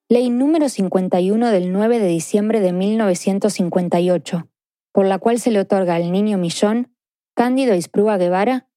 Ley 0.09 0.31
número 0.31 0.69
51 0.69 1.51
del 1.51 1.73
9 1.73 1.99
de 1.99 2.07
diciembre 2.07 2.61
de 2.61 2.73
1958, 2.73 4.49
por 4.93 5.07
la 5.07 5.19
cual 5.19 5.41
se 5.41 5.51
le 5.51 5.59
otorga 5.59 5.97
al 5.97 6.13
niño 6.13 6.39
Millón, 6.39 6.95
Cándido 7.35 7.75
Isprúa 7.75 8.17
Guevara, 8.17 8.69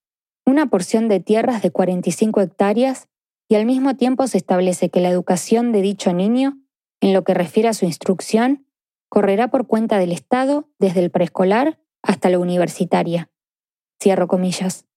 una 0.47 0.65
porción 0.65 1.09
de 1.09 1.19
tierras 1.19 1.61
de 1.61 1.69
45 1.69 2.41
hectáreas 2.41 3.07
y 3.47 3.53
al 3.53 3.67
mismo 3.67 3.97
tiempo 3.97 4.25
se 4.25 4.39
establece 4.39 4.89
que 4.89 4.99
la 4.99 5.09
educación 5.09 5.71
de 5.71 5.83
dicho 5.83 6.11
niño, 6.11 6.57
en 7.01 7.13
lo 7.13 7.23
que 7.23 7.35
refiere 7.35 7.69
a 7.69 7.75
su 7.75 7.85
instrucción, 7.85 8.65
correrá 9.09 9.49
por 9.49 9.67
cuenta 9.67 9.99
del 9.99 10.11
Estado 10.11 10.67
desde 10.79 11.01
el 11.01 11.11
preescolar 11.11 11.79
hasta 12.01 12.31
la 12.31 12.39
universitaria. 12.39 13.29
Cierro 14.01 14.27
comillas. 14.27 14.87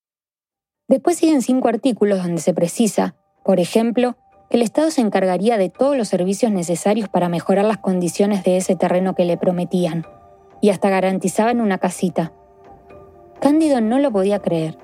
Después 0.89 1.19
siguen 1.19 1.43
cinco 1.43 1.69
artículos 1.69 2.23
donde 2.23 2.41
se 2.41 2.55
precisa, 2.55 3.15
por 3.49 3.61
ejemplo, 3.61 4.15
el 4.51 4.61
Estado 4.61 4.91
se 4.91 5.01
encargaría 5.01 5.57
de 5.57 5.71
todos 5.71 5.97
los 5.97 6.09
servicios 6.09 6.53
necesarios 6.53 7.09
para 7.09 7.31
mejorar 7.31 7.65
las 7.65 7.79
condiciones 7.79 8.45
de 8.45 8.59
ese 8.59 8.77
terreno 8.77 9.15
que 9.15 9.25
le 9.25 9.39
prometían, 9.39 10.05
y 10.61 10.69
hasta 10.69 10.91
garantizaban 10.91 11.63
una 11.63 11.79
casita. 11.79 12.31
Cándido 13.41 13.81
no 13.81 14.01
lo 14.01 14.13
podía 14.13 14.41
creer. 14.41 14.77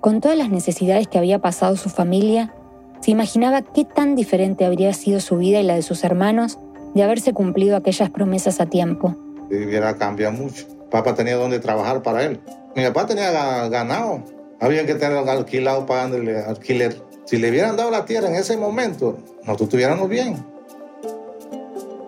Con 0.00 0.20
todas 0.20 0.38
las 0.38 0.50
necesidades 0.50 1.08
que 1.08 1.18
había 1.18 1.40
pasado 1.40 1.74
su 1.74 1.88
familia, 1.88 2.54
se 3.00 3.10
imaginaba 3.10 3.62
qué 3.62 3.84
tan 3.84 4.14
diferente 4.14 4.64
habría 4.64 4.92
sido 4.92 5.18
su 5.18 5.38
vida 5.38 5.58
y 5.58 5.64
la 5.64 5.74
de 5.74 5.82
sus 5.82 6.04
hermanos 6.04 6.60
de 6.94 7.02
haberse 7.02 7.32
cumplido 7.32 7.76
aquellas 7.76 8.10
promesas 8.10 8.60
a 8.60 8.66
tiempo. 8.66 9.16
Hubiera 9.50 9.96
cambiado 9.96 10.32
mucho. 10.32 10.64
Papá 10.92 11.16
tenía 11.16 11.34
donde 11.34 11.58
trabajar 11.58 12.04
para 12.04 12.22
él. 12.22 12.40
Mi 12.76 12.84
papá 12.84 13.06
tenía 13.06 13.68
ganado. 13.68 14.22
Había 14.60 14.86
que 14.86 14.94
tenerlo 14.94 15.28
alquilado 15.28 15.86
pagándole 15.86 16.38
alquiler. 16.38 17.04
Si 17.26 17.36
le 17.36 17.50
hubieran 17.50 17.76
dado 17.76 17.90
la 17.90 18.04
tierra 18.04 18.28
en 18.28 18.36
ese 18.36 18.56
momento, 18.56 19.18
nosotros 19.40 19.68
estuviéramos 19.68 20.08
bien. 20.08 20.44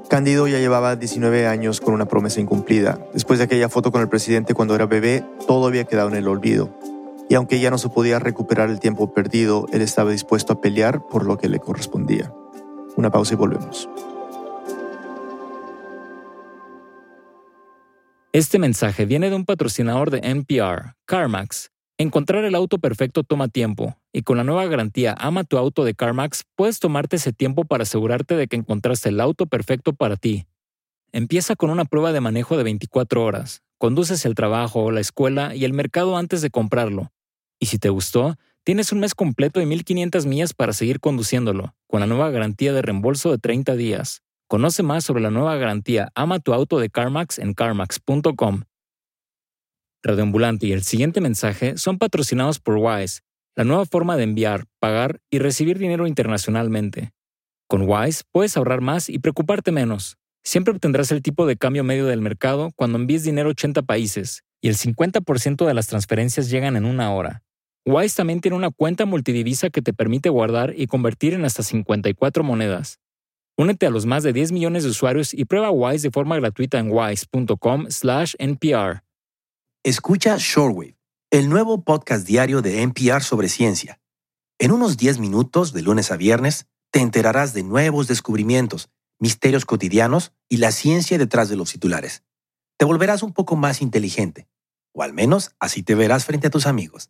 Cándido 0.09 0.49
ya 0.49 0.59
llevaba 0.59 0.97
19 0.97 1.47
años 1.47 1.81
con 1.81 1.93
una 1.93 2.07
promesa 2.07 2.41
incumplida. 2.41 2.99
Después 3.13 3.39
de 3.39 3.45
aquella 3.45 3.69
foto 3.69 3.93
con 3.93 4.01
el 4.01 4.09
presidente 4.09 4.55
cuando 4.55 4.75
era 4.75 4.87
bebé, 4.87 5.23
todo 5.47 5.67
había 5.67 5.85
quedado 5.85 6.09
en 6.09 6.17
el 6.17 6.29
olvido 6.29 6.73
y 7.29 7.35
aunque 7.35 7.61
ya 7.61 7.71
no 7.71 7.79
se 7.79 7.89
podía 7.89 8.19
recuperar 8.19 8.71
el 8.71 8.81
tiempo 8.81 9.13
perdido, 9.13 9.67
él 9.73 9.83
estaba 9.83 10.11
dispuesto 10.11 10.55
a 10.55 10.61
pelear 10.61 11.07
por 11.07 11.27
lo 11.27 11.37
que 11.37 11.49
le 11.49 11.59
correspondía. 11.59 12.33
Una 12.97 13.11
pausa 13.11 13.35
y 13.35 13.37
volvemos. 13.37 13.89
Este 18.33 18.59
mensaje 18.59 19.05
viene 19.05 19.31
de 19.31 19.37
un 19.37 19.45
patrocinador 19.45 20.11
de 20.11 20.21
NPR, 20.23 20.95
CarMax. 21.07 21.71
Encontrar 21.99 22.45
el 22.45 22.55
auto 22.55 22.79
perfecto 22.79 23.25
toma 23.25 23.49
tiempo, 23.49 23.99
y 24.13 24.23
con 24.23 24.37
la 24.37 24.45
nueva 24.45 24.67
garantía 24.67 25.15
Ama 25.19 25.45
tu 25.45 25.59
auto 25.59 25.85
de 25.85 25.95
CarMax 25.95 26.45
puedes 26.55 26.79
tomarte 26.79 27.17
ese 27.17 27.33
tiempo 27.33 27.65
para 27.65 27.83
asegurarte 27.83 28.37
de 28.37 28.47
que 28.47 28.57
encontraste 28.57 29.09
el 29.09 29.21
auto 29.21 29.47
perfecto 29.47 29.93
para 29.93 30.17
ti. 30.17 30.47
Empieza 31.13 31.57
con 31.57 31.71
una 31.71 31.85
prueba 31.85 32.13
de 32.13 32.21
manejo 32.21 32.57
de 32.57 32.63
24 32.63 33.25
horas. 33.25 33.63
Conduces 33.79 34.25
el 34.25 34.35
trabajo, 34.35 34.91
la 34.91 35.01
escuela 35.01 35.55
y 35.55 35.65
el 35.65 35.73
mercado 35.73 36.17
antes 36.17 36.41
de 36.41 36.51
comprarlo 36.51 37.11
y 37.61 37.67
si 37.67 37.79
te 37.79 37.89
gustó, 37.89 38.37
tienes 38.65 38.93
un 38.93 39.01
mes 39.01 39.15
completo 39.15 39.61
de 39.61 39.67
1500 39.67 40.27
millas 40.27 40.55
para 40.55 40.73
seguir 40.73 41.01
conduciéndolo, 41.01 41.75
con 41.87 42.01
la 42.01 42.07
nueva 42.07 42.31
garantía 42.31 42.73
de 42.73 42.83
reembolso 42.83 43.31
de 43.31 43.39
30 43.39 43.75
días. 43.77 44.23
Conoce 44.47 44.83
más 44.83 45.05
sobre 45.05 45.23
la 45.23 45.31
nueva 45.31 45.57
garantía 45.57 46.11
Ama 46.15 46.39
tu 46.39 46.55
auto 46.55 46.79
de 46.79 46.89
CarMax 46.89 47.39
en 47.39 47.55
carmax.com. 47.55 48.63
Radioambulante 50.03 50.67
y 50.67 50.73
el 50.73 50.83
siguiente 50.85 51.21
mensaje 51.21 51.77
son 51.77 51.99
patrocinados 51.99 52.59
por 52.61 52.77
Wise, 52.77 53.21
la 53.57 53.65
nueva 53.65 53.85
forma 53.85 54.17
de 54.17 54.23
enviar, 54.23 54.67
pagar 54.79 55.19
y 55.31 55.41
recibir 55.41 55.79
dinero 55.79 56.07
internacionalmente. 56.07 57.11
Con 57.67 57.83
Wise 57.83 58.23
puedes 58.31 58.57
ahorrar 58.57 58.81
más 58.81 59.11
y 59.11 59.19
preocuparte 59.19 59.73
menos. 59.73 60.17
Siempre 60.45 60.73
obtendrás 60.73 61.11
el 61.11 61.21
tipo 61.21 61.47
de 61.47 61.57
cambio 61.57 61.83
medio 61.83 62.07
del 62.07 62.21
mercado 62.21 62.71
cuando 62.77 62.97
envíes 62.99 63.25
dinero 63.25 63.49
a 63.49 63.53
80 63.53 63.83
países, 63.83 64.45
y 64.63 64.69
el 64.69 64.77
50% 64.77 65.67
de 65.67 65.75
las 65.75 65.89
transferencias 65.89 66.49
llegan 66.49 66.77
en 66.77 66.85
una 66.85 67.13
hora. 67.13 67.43
Wise 67.85 68.15
también 68.17 68.41
tiene 68.41 68.57
una 68.57 68.71
cuenta 68.71 69.05
multidivisa 69.07 69.71
que 69.71 69.83
te 69.83 69.93
permite 69.93 70.29
guardar 70.29 70.75
y 70.77 70.87
convertir 70.87 71.35
en 71.35 71.45
hasta 71.45 71.65
54 71.65 72.45
monedas. 72.45 73.01
Únete 73.57 73.87
a 73.87 73.91
los 73.91 74.07
más 74.07 74.23
de 74.23 74.33
10 74.33 74.53
millones 74.53 74.85
de 74.85 74.91
usuarios 74.91 75.35
y 75.35 75.45
prueba 75.45 75.73
Wise 75.73 76.07
de 76.07 76.13
forma 76.13 76.37
gratuita 76.37 76.79
en 76.79 76.93
wise.com/npr. 76.93 79.08
Escucha 79.89 80.37
Shortwave, 80.39 80.99
el 81.31 81.49
nuevo 81.49 81.83
podcast 81.83 82.27
diario 82.27 82.61
de 82.61 82.83
NPR 82.83 83.23
sobre 83.23 83.49
ciencia. 83.49 84.03
En 84.59 84.71
unos 84.71 84.99
10 84.99 85.19
minutos, 85.19 85.73
de 85.73 85.81
lunes 85.81 86.13
a 86.13 86.19
viernes, 86.19 86.67
te 86.91 87.01
enterarás 87.01 87.55
de 87.55 87.63
nuevos 87.63 88.07
descubrimientos, 88.07 88.91
misterios 89.19 89.65
cotidianos 89.65 90.35
y 90.47 90.59
la 90.59 90.73
ciencia 90.73 91.17
detrás 91.17 91.49
de 91.49 91.57
los 91.57 91.73
titulares. 91.73 92.23
Te 92.77 92.85
volverás 92.85 93.23
un 93.23 93.33
poco 93.33 93.57
más 93.57 93.81
inteligente, 93.81 94.47
o 94.93 95.03
al 95.03 95.15
menos 95.15 95.53
así 95.59 95.83
te 95.83 95.95
verás 95.95 96.27
frente 96.27 96.49
a 96.49 96.51
tus 96.51 96.67
amigos. 96.67 97.09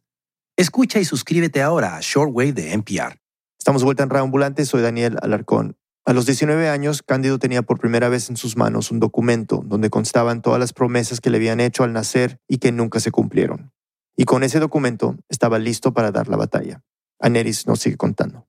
Escucha 0.57 1.01
y 1.01 1.05
suscríbete 1.05 1.63
ahora 1.63 1.97
a 1.97 2.01
Shortwave 2.01 2.53
de 2.53 2.75
NPR. 2.75 3.21
Estamos 3.59 3.83
vuelta 3.83 4.05
en 4.05 4.17
Ambulante, 4.17 4.65
soy 4.65 4.83
Daniel 4.83 5.19
Alarcón. 5.21 5.77
A 6.09 6.15
los 6.15 6.25
19 6.25 6.71
años, 6.71 7.03
Cándido 7.03 7.39
tenía 7.39 7.61
por 7.61 7.79
primera 7.79 8.09
vez 8.09 8.31
en 8.31 8.39
sus 8.39 8.57
manos 8.57 8.91
un 8.91 8.99
documento 8.99 9.63
donde 9.67 9.91
constaban 9.91 10.41
todas 10.41 10.59
las 10.59 10.73
promesas 10.73 11.21
que 11.21 11.29
le 11.29 11.37
habían 11.37 11.61
hecho 11.61 11.85
al 11.85 11.93
nacer 11.93 12.41
y 12.49 12.57
que 12.57 12.73
nunca 12.73 12.99
se 12.99 13.11
cumplieron. 13.11 13.73
Y 14.17 14.25
con 14.25 14.43
ese 14.43 14.59
documento 14.59 15.17
estaba 15.29 15.59
listo 15.59 15.93
para 15.93 16.11
dar 16.11 16.29
la 16.29 16.39
batalla. 16.39 16.83
Aneris 17.21 17.67
nos 17.67 17.81
sigue 17.81 17.99
contando. 17.99 18.47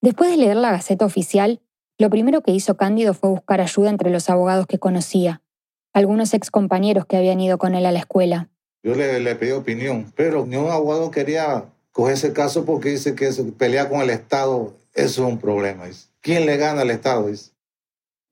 Después 0.00 0.30
de 0.30 0.38
leer 0.38 0.56
la 0.56 0.70
Gaceta 0.70 1.04
Oficial, 1.04 1.60
lo 1.98 2.08
primero 2.08 2.40
que 2.40 2.52
hizo 2.52 2.78
Cándido 2.78 3.12
fue 3.12 3.28
buscar 3.28 3.60
ayuda 3.60 3.90
entre 3.90 4.08
los 4.08 4.30
abogados 4.30 4.66
que 4.66 4.78
conocía, 4.78 5.42
algunos 5.92 6.32
ex 6.32 6.50
compañeros 6.50 7.04
que 7.04 7.18
habían 7.18 7.38
ido 7.38 7.58
con 7.58 7.74
él 7.74 7.84
a 7.84 7.92
la 7.92 7.98
escuela. 7.98 8.48
Yo 8.82 8.94
le, 8.94 9.20
le 9.20 9.34
pedí 9.34 9.50
opinión, 9.50 10.10
pero 10.16 10.46
ni 10.46 10.56
un 10.56 10.70
abogado 10.70 11.10
quería 11.10 11.66
coger 11.90 12.14
ese 12.14 12.32
caso 12.32 12.64
porque 12.64 12.88
dice 12.88 13.14
que 13.14 13.30
pelea 13.58 13.90
con 13.90 14.00
el 14.00 14.08
Estado, 14.08 14.72
eso 14.94 15.26
es 15.26 15.32
un 15.32 15.38
problema. 15.38 15.84
¿Quién 16.20 16.46
le 16.46 16.56
gana 16.56 16.82
al 16.82 16.90
Estado? 16.90 17.30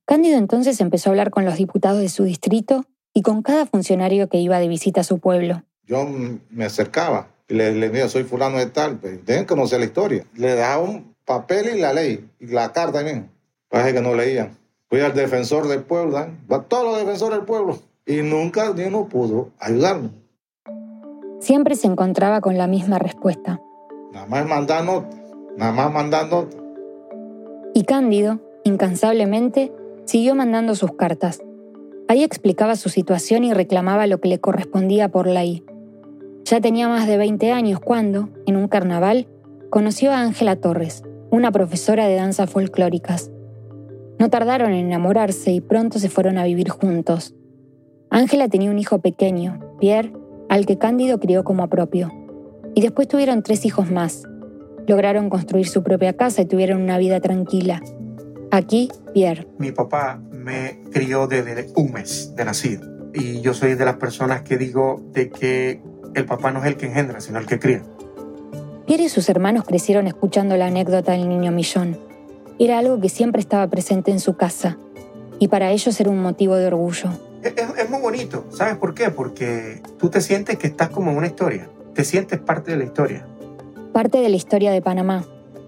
Cándido 0.07 0.39
entonces 0.39 0.81
empezó 0.81 1.09
a 1.09 1.13
hablar 1.13 1.31
con 1.31 1.45
los 1.45 1.57
diputados 1.57 2.01
de 2.01 2.09
su 2.09 2.25
distrito 2.25 2.85
y 3.15 3.23
con 3.23 3.43
cada 3.43 3.67
funcionario 3.67 4.29
que 4.29 4.39
iba 4.39 4.59
de 4.59 4.69
visita 4.69 5.01
a 5.01 5.05
su 5.05 5.19
pueblo. 5.19 5.63
Yo 5.87 6.07
me 6.51 6.65
acercaba 6.65 7.29
y 7.49 7.55
le, 7.55 7.73
decía, 7.73 8.09
soy 8.09 8.25
fulano 8.25 8.59
de 8.59 8.67
tal, 8.67 8.99
pues, 8.99 9.25
deben 9.27 9.45
conocer 9.45 9.81
la 9.81 9.87
historia. 9.87 10.25
Le 10.35 10.55
daba 10.55 10.83
un 10.83 11.15
papel 11.25 11.77
y 11.77 11.81
la 11.81 11.93
ley, 11.93 12.29
y 12.39 12.47
la 12.47 12.73
carta 12.73 12.99
también. 12.99 13.31
Parece 13.69 13.95
que 13.95 14.01
no 14.01 14.15
leían. 14.15 14.57
Fui 14.89 15.01
al 15.01 15.15
defensor 15.15 15.69
del 15.69 15.83
pueblo, 15.83 16.19
a 16.19 16.63
todos 16.63 16.85
los 16.85 16.99
defensores 16.99 17.39
del 17.39 17.47
pueblo, 17.47 17.79
y 18.07 18.23
nunca 18.23 18.73
ni 18.73 18.85
uno 18.85 19.09
pudo 19.09 19.51
ayudarme. 19.59 20.11
Siempre 21.41 21.75
se 21.75 21.87
encontraba 21.87 22.41
con 22.41 22.59
la 22.59 22.67
misma 22.67 22.99
respuesta. 22.99 23.61
Nada 24.13 24.27
más 24.27 24.47
nada 24.47 25.05
más 25.57 25.93
mandando. 25.93 26.49
Y 27.75 27.85
Cándido, 27.85 28.41
incansablemente, 28.65 29.73
siguió 30.05 30.35
mandando 30.35 30.75
sus 30.75 30.93
cartas. 30.93 31.41
Ahí 32.09 32.25
explicaba 32.25 32.75
su 32.77 32.89
situación 32.89 33.45
y 33.45 33.53
reclamaba 33.53 34.07
lo 34.07 34.21
que 34.21 34.29
le 34.29 34.41
correspondía 34.41 35.09
por 35.09 35.27
ley. 35.27 35.65
Ya 36.45 36.61
tenía 36.61 36.89
más 36.89 37.07
de 37.07 37.17
20 37.17 37.53
años 37.53 37.79
cuando, 37.79 38.29
en 38.47 38.57
un 38.57 38.67
carnaval, 38.67 39.29
conoció 39.71 40.11
a 40.11 40.21
Ángela 40.21 40.57
Torres, 40.57 41.05
una 41.31 41.53
profesora 41.53 42.07
de 42.07 42.17
danzas 42.17 42.51
folclóricas. 42.51 43.31
No 44.19 44.29
tardaron 44.31 44.73
en 44.73 44.87
enamorarse 44.87 45.53
y 45.53 45.61
pronto 45.61 45.99
se 45.99 46.09
fueron 46.09 46.39
a 46.39 46.45
vivir 46.45 46.69
juntos. 46.71 47.35
Ángela 48.11 48.49
tenía 48.49 48.71
un 48.71 48.79
hijo 48.81 48.99
pequeño, 48.99 49.61
Pierre, 49.79 50.13
al 50.49 50.67
que 50.67 50.79
Cándido 50.79 51.21
crió 51.21 51.45
como 51.45 51.69
propio. 51.69 52.11
Y 52.75 52.81
después 52.81 53.07
tuvieron 53.07 53.45
tres 53.45 53.65
hijos 53.65 53.91
más. 53.91 54.25
Lograron 54.87 55.31
construir 55.31 55.69
su 55.69 55.83
propia 55.83 56.13
casa 56.15 56.43
y 56.43 56.47
tuvieron 56.47 56.83
una 56.83 56.99
vida 56.99 57.21
tranquila. 57.21 57.83
Aquí, 58.51 58.91
Pierre. 59.15 59.47
Mi 59.59 59.73
papá 59.73 60.21
me 60.33 60.81
crió 60.93 61.27
desde 61.27 61.69
un 61.77 61.93
mes 61.93 62.35
de 62.37 62.45
nacido. 62.45 62.89
Y 63.15 63.41
yo 63.41 63.55
soy 63.55 63.75
de 63.75 63.85
las 63.85 63.97
personas 63.97 64.43
que 64.43 64.57
digo 64.57 65.03
de 65.13 65.31
que 65.31 65.81
el 66.15 66.25
papá 66.25 66.51
no 66.51 66.61
es 66.61 66.67
el 66.67 66.77
que 66.77 66.87
engendra, 66.87 67.21
sino 67.21 67.39
el 67.39 67.47
que 67.47 67.59
cría. 67.59 67.83
Pierre 68.87 69.05
y 69.05 69.09
sus 69.09 69.29
hermanos 69.29 69.65
crecieron 69.65 70.07
escuchando 70.07 70.57
la 70.57 70.67
anécdota 70.67 71.13
del 71.13 71.29
niño 71.29 71.53
millón. 71.53 71.99
Era 72.59 72.79
algo 72.79 73.01
que 73.01 73.09
siempre 73.09 73.41
estaba 73.41 73.67
presente 73.69 74.11
en 74.11 74.21
su 74.21 74.37
casa. 74.37 74.79
Y 75.39 75.49
para 75.49 75.71
ellos 75.71 75.99
era 76.01 76.11
un 76.11 76.21
motivo 76.21 76.57
de 76.57 76.67
orgullo 76.67 77.11
es, 77.43 77.91
muy 77.91 78.01
bonito. 78.01 78.47
¿Sabes 78.51 78.77
por 78.77 78.95
qué? 78.95 79.11
Porque 79.11 79.83
tú 79.99 80.11
te 80.11 80.21
sientes 80.21 80.59
que 80.59 80.67
estás 80.67 80.91
como 80.91 81.11
en 81.11 81.19
una 81.19 81.27
historia. 81.27 81.69
te 81.95 82.05
sientes 82.05 82.39
parte 82.39 82.71
de 82.71 82.77
la 82.79 82.85
historia. 82.85 83.27
Parte 83.93 84.19
de 84.19 84.29
la 84.29 84.37
historia 84.37 84.71
de 84.71 84.81
Panamá. 84.81 85.25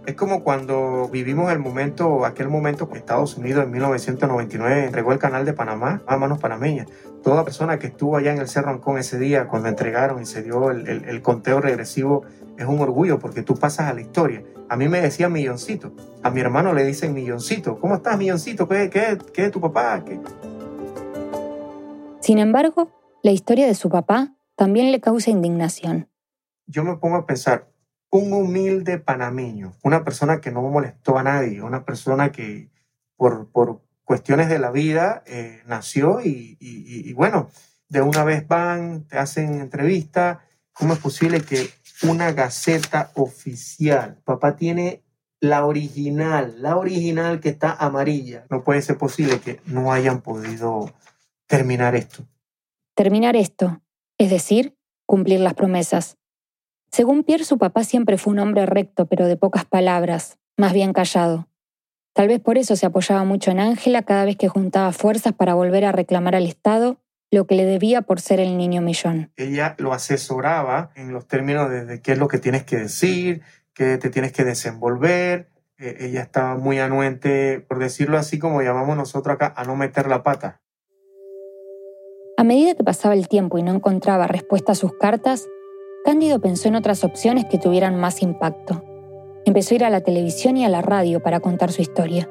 Es 0.07 0.15
como 0.15 0.45
cuando 0.45 1.09
vivimos 1.09 1.51
el 1.53 1.59
momento, 1.59 2.25
aquel 2.25 2.49
momento 2.49 2.89
que 2.89 2.99
Estados 2.99 3.37
Unidos 3.37 3.65
en 3.65 3.73
1999 3.73 4.87
entregó 4.87 5.13
el 5.13 5.19
canal 5.19 5.45
de 5.45 5.53
Panamá 5.53 6.03
a 6.07 6.17
manos 6.17 6.39
panameñas. 6.39 6.87
Toda 7.23 7.45
persona 7.45 7.79
que 7.79 7.89
estuvo 7.89 8.17
allá 8.17 8.33
en 8.33 8.39
el 8.39 8.49
Cerro 8.49 8.71
Ancón 8.71 8.99
ese 8.99 9.19
día, 9.19 9.49
cuando 9.49 9.69
entregaron 9.69 10.23
y 10.23 10.27
se 10.27 10.43
dio 10.43 10.71
el, 10.71 10.87
el, 10.89 11.23
conteo 11.23 11.61
regresivo, 11.61 12.23
es 12.59 12.67
un 12.67 12.81
orgullo 12.81 13.19
porque 13.19 13.43
tú 13.43 13.57
pasas 13.57 13.91
a 13.91 13.95
la 13.95 14.01
historia. 14.01 14.43
A 14.69 14.77
mí 14.77 14.89
me 14.89 15.01
decía 15.01 15.29
milloncito, 15.29 15.93
a 16.23 16.31
mi 16.31 16.41
hermano 16.41 16.73
le 16.73 16.85
dicen 16.85 17.15
milloncito. 17.15 17.79
¿Cómo 17.79 17.97
estás, 17.97 18.19
milloncito? 18.19 18.69
¿Qué, 18.69 18.89
qué, 18.89 19.19
qué 19.33 19.47
es 19.47 19.51
tu 19.51 19.61
papá? 19.61 20.05
¿Qué? 20.05 20.21
Sin 22.21 22.39
embargo, 22.39 22.89
la 23.23 23.33
historia 23.33 23.67
de 23.67 23.75
su 23.75 23.89
papá 23.89 24.35
también 24.57 24.93
le 24.93 25.01
causa 25.01 25.31
indignación. 25.31 26.09
Yo 26.67 26.85
me 26.85 26.97
pongo 26.97 27.17
a 27.17 27.27
pensar, 27.27 27.72
un 28.13 28.33
humilde 28.35 28.99
panameño, 28.99 29.73
una 29.83 30.05
persona 30.05 30.41
que 30.41 30.53
no 30.53 30.61
molestó 30.61 31.17
a 31.17 31.23
nadie, 31.23 31.63
una 31.63 31.85
persona 31.85 32.31
que 32.31 32.69
por, 33.17 33.51
por 33.51 33.81
cuestiones 34.05 34.51
de 34.51 34.59
la 34.59 34.71
vida 34.71 35.23
eh, 35.27 35.63
nació 35.67 36.21
y, 36.23 37.11
bueno, 37.15 37.49
de 37.89 38.03
una 38.03 38.23
vez 38.23 38.47
van, 38.47 39.05
te 39.05 39.17
hacen 39.17 39.61
entrevista. 39.61 40.45
¿Cómo 40.75 40.93
es 40.93 40.99
posible 40.99 41.41
que 41.41 41.71
una 42.03 42.33
gaceta 42.33 43.13
oficial, 43.15 44.21
papá 44.25 44.57
tiene 44.57 45.03
la 45.41 45.65
original, 45.65 46.57
la 46.61 46.77
original 46.77 47.41
que 47.41 47.49
está 47.49 47.73
amarilla, 47.73 48.45
no 48.51 48.63
puede 48.63 48.83
ser 48.83 48.99
posible 48.99 49.41
que 49.41 49.61
no 49.65 49.91
hayan 49.91 50.21
podido 50.21 50.93
terminar 51.47 51.97
esto? 51.97 52.25
Terminar 52.95 53.37
esto, 53.37 53.81
es 54.19 54.29
decir, 54.29 54.77
cumplir 55.07 55.41
las 55.41 55.55
promesas. 55.55 56.19
Según 56.93 57.25
Pierre, 57.25 57.45
su 57.45 57.57
papá 57.57 57.85
siempre 57.85 58.19
fue 58.19 58.35
un 58.35 58.39
hombre 58.39 58.67
recto, 58.67 59.07
pero 59.07 59.27
de 59.27 59.39
pocas 59.39 59.65
palabras, 59.65 60.37
más 60.59 60.75
bien 60.75 60.93
callado. 60.93 61.49
Tal 62.13 62.29
vez 62.29 62.39
por 62.39 62.59
eso 62.59 62.77
se 62.77 62.85
apoyaba 62.85 63.25
mucho 63.25 63.51
en 63.51 63.61
Ángela 63.61 64.03
cada 64.03 64.27
vez 64.27 64.37
que 64.37 64.49
juntaba 64.49 64.93
fuerzas 64.93 65.33
para 65.33 65.55
volver 65.55 65.87
a 65.87 65.93
reclamar 65.93 66.35
al 66.35 66.47
Estado 66.47 66.99
lo 67.31 67.47
que 67.47 67.55
le 67.55 67.65
debía 67.65 68.03
por 68.03 68.21
ser 68.21 68.41
el 68.41 68.59
niño 68.59 68.83
millón. 68.83 69.33
Ella 69.39 69.75
lo 69.79 69.95
asesoraba 69.95 70.91
en 70.95 71.15
los 71.15 71.27
términos 71.27 71.71
de, 71.71 72.03
qué 72.03 72.13
es 72.13 72.19
lo 72.19 72.29
que 72.29 72.37
tienes 72.37 72.65
que 72.65 72.77
decir, 72.77 73.41
qué 73.73 73.97
te 73.97 74.11
tienes 74.11 74.33
que 74.33 74.45
desenvolver. 74.45 75.49
E, 75.79 75.97
ella 76.01 76.21
estaba 76.21 76.59
muy 76.59 76.79
anuente, 76.79 77.61
por 77.61 77.79
decirlo 77.79 78.19
así 78.19 78.39
como 78.39 78.61
llamamos 78.61 78.99
nosotros 78.99 79.35
acá, 79.35 79.55
a 79.57 79.65
no 79.65 79.77
meter 79.77 80.09
la 80.09 80.23
pata. 80.23 80.61
A 82.37 82.45
medida 82.45 82.75
que 82.75 82.85
pasaba 82.85 83.15
el 83.15 83.29
tiempo 83.29 83.57
y 83.57 83.63
no 83.63 83.73
encontraba 83.73 84.27
respuesta 84.27 84.73
a 84.73 84.75
sus 84.75 84.93
cartas, 84.99 85.49
Cándido 86.05 86.41
pensó 86.41 86.67
en 86.67 86.75
otras 86.75 87.05
opciones 87.05 87.45
que 87.45 87.59
tuvieran 87.59 87.97
más 87.97 88.23
impacto. 88.23 88.83
Empezó 89.45 89.75
a 89.75 89.77
ir 89.77 89.85
a 89.85 89.91
la 89.91 90.01
televisión 90.01 90.57
y 90.57 90.65
a 90.65 90.69
la 90.69 90.83
radio 90.83 91.23
para 91.23 91.39
contar 91.39 91.71
su 91.71 91.81
historia. 91.81 92.29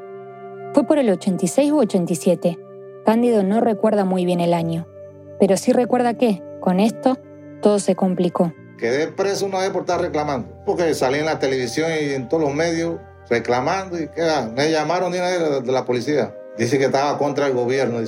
Fue 0.73 0.85
por 0.85 0.99
el 0.99 1.09
86 1.09 1.71
u 1.71 1.79
87. 1.79 2.59
Cándido 3.05 3.43
no 3.43 3.61
recuerda 3.61 4.03
muy 4.03 4.25
bien 4.25 4.41
el 4.41 4.53
año, 4.53 4.87
pero 5.39 5.55
sí 5.55 5.71
recuerda 5.71 6.15
que, 6.15 6.43
con 6.59 6.81
esto, 6.81 7.17
todo 7.61 7.79
se 7.79 7.95
complicó. 7.95 8.53
Quedé 8.77 9.07
preso 9.07 9.45
una 9.45 9.59
vez 9.59 9.69
por 9.69 9.81
estar 9.81 10.01
reclamando, 10.01 10.49
porque 10.65 10.93
salí 10.93 11.19
en 11.19 11.25
la 11.25 11.39
televisión 11.39 11.91
y 11.91 12.13
en 12.13 12.27
todos 12.27 12.43
los 12.43 12.53
medios 12.53 12.99
reclamando 13.29 13.97
y 13.97 14.09
que 14.09 14.21
me 14.53 14.69
llamaron 14.69 15.13
de, 15.13 15.61
de 15.61 15.71
la 15.71 15.85
policía. 15.85 16.35
Dice 16.57 16.77
que 16.77 16.85
estaba 16.85 17.17
contra 17.17 17.47
el 17.47 17.53
gobierno. 17.53 17.99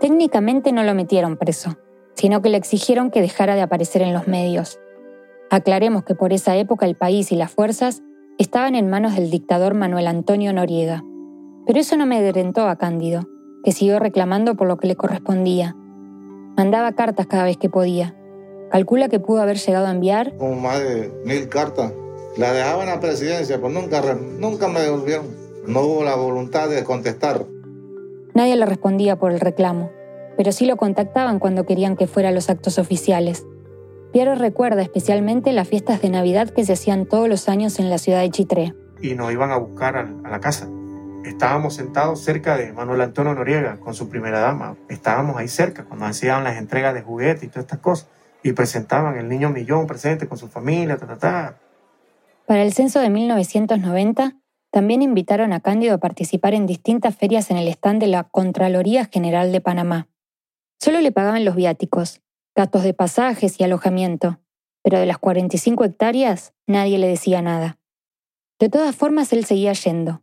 Técnicamente 0.00 0.70
no 0.70 0.84
lo 0.84 0.94
metieron 0.94 1.36
preso, 1.36 1.76
sino 2.18 2.42
que 2.42 2.48
le 2.48 2.56
exigieron 2.56 3.10
que 3.12 3.20
dejara 3.20 3.54
de 3.54 3.62
aparecer 3.62 4.02
en 4.02 4.12
los 4.12 4.26
medios. 4.26 4.80
Aclaremos 5.50 6.02
que 6.02 6.16
por 6.16 6.32
esa 6.32 6.56
época 6.56 6.84
el 6.84 6.96
país 6.96 7.30
y 7.30 7.36
las 7.36 7.52
fuerzas 7.52 8.02
estaban 8.38 8.74
en 8.74 8.90
manos 8.90 9.14
del 9.14 9.30
dictador 9.30 9.74
Manuel 9.74 10.08
Antonio 10.08 10.52
Noriega. 10.52 11.04
Pero 11.64 11.78
eso 11.78 11.96
no 11.96 12.06
me 12.06 12.20
derrentó 12.20 12.66
a 12.66 12.76
Cándido, 12.76 13.28
que 13.62 13.70
siguió 13.70 14.00
reclamando 14.00 14.56
por 14.56 14.66
lo 14.66 14.78
que 14.78 14.88
le 14.88 14.96
correspondía. 14.96 15.76
Mandaba 16.56 16.92
cartas 16.92 17.28
cada 17.28 17.44
vez 17.44 17.56
que 17.56 17.70
podía. 17.70 18.16
Calcula 18.72 19.08
que 19.08 19.20
pudo 19.20 19.40
haber 19.40 19.58
llegado 19.58 19.86
a 19.86 19.92
enviar... 19.92 20.36
Como 20.36 20.56
más 20.56 20.80
de 20.80 21.12
mil 21.24 21.48
cartas. 21.48 21.92
La 22.36 22.52
dejaban 22.52 22.88
a 22.88 22.96
la 22.96 23.00
presidencia, 23.00 23.60
pues 23.60 23.72
nunca, 23.72 24.02
nunca 24.40 24.66
me 24.66 24.80
devolvieron. 24.80 25.26
No 25.68 25.82
hubo 25.82 26.04
la 26.04 26.16
voluntad 26.16 26.68
de 26.68 26.82
contestar. 26.82 27.46
Nadie 28.34 28.56
le 28.56 28.66
respondía 28.66 29.16
por 29.16 29.30
el 29.30 29.38
reclamo 29.38 29.90
pero 30.38 30.52
sí 30.52 30.66
lo 30.66 30.76
contactaban 30.76 31.40
cuando 31.40 31.66
querían 31.66 31.96
que 31.96 32.06
fuera 32.06 32.28
a 32.28 32.32
los 32.32 32.48
actos 32.48 32.78
oficiales. 32.78 33.44
Piero 34.12 34.36
recuerda 34.36 34.82
especialmente 34.82 35.52
las 35.52 35.66
fiestas 35.66 36.00
de 36.00 36.10
Navidad 36.10 36.50
que 36.50 36.64
se 36.64 36.74
hacían 36.74 37.06
todos 37.06 37.28
los 37.28 37.48
años 37.48 37.80
en 37.80 37.90
la 37.90 37.98
ciudad 37.98 38.20
de 38.20 38.30
Chitré. 38.30 38.72
Y 39.02 39.16
nos 39.16 39.32
iban 39.32 39.50
a 39.50 39.56
buscar 39.56 39.96
a, 39.96 40.04
la 40.04 40.38
casa. 40.38 40.68
Estábamos 41.24 41.74
sentados 41.74 42.20
cerca 42.20 42.56
de 42.56 42.72
Manuel 42.72 43.00
Antonio 43.00 43.34
Noriega 43.34 43.80
con 43.80 43.94
su 43.94 44.08
primera 44.08 44.38
dama. 44.38 44.76
Estábamos 44.88 45.36
ahí 45.36 45.48
cerca 45.48 45.84
cuando 45.86 46.06
hacían 46.06 46.44
las 46.44 46.56
entregas 46.56 46.94
de 46.94 47.02
juguetes 47.02 47.42
y 47.42 47.48
todas 47.48 47.64
estas 47.64 47.80
cosas. 47.80 48.08
Y 48.44 48.52
presentaban 48.52 49.18
el 49.18 49.28
niño 49.28 49.50
millón 49.50 49.88
presente 49.88 50.28
con 50.28 50.38
su 50.38 50.46
familia, 50.46 50.98
ta, 50.98 51.18
ta, 51.18 51.56
Para 52.46 52.62
el 52.62 52.72
censo 52.72 53.00
de 53.00 53.10
1990, 53.10 54.36
también 54.70 55.02
invitaron 55.02 55.52
a 55.52 55.58
Cándido 55.58 55.96
a 55.96 55.98
participar 55.98 56.54
en 56.54 56.66
distintas 56.66 57.16
ferias 57.16 57.50
en 57.50 57.56
el 57.56 57.66
stand 57.66 58.00
de 58.00 58.06
la 58.06 58.22
Contraloría 58.22 59.06
General 59.06 59.50
de 59.50 59.60
Panamá. 59.60 60.06
Solo 60.80 61.00
le 61.00 61.10
pagaban 61.10 61.44
los 61.44 61.56
viáticos, 61.56 62.22
gastos 62.54 62.84
de 62.84 62.94
pasajes 62.94 63.58
y 63.58 63.64
alojamiento, 63.64 64.38
pero 64.82 64.98
de 64.98 65.06
las 65.06 65.18
45 65.18 65.84
hectáreas 65.84 66.54
nadie 66.66 66.98
le 66.98 67.08
decía 67.08 67.42
nada. 67.42 67.78
De 68.60 68.68
todas 68.68 68.94
formas, 68.94 69.32
él 69.32 69.44
seguía 69.44 69.72
yendo. 69.72 70.22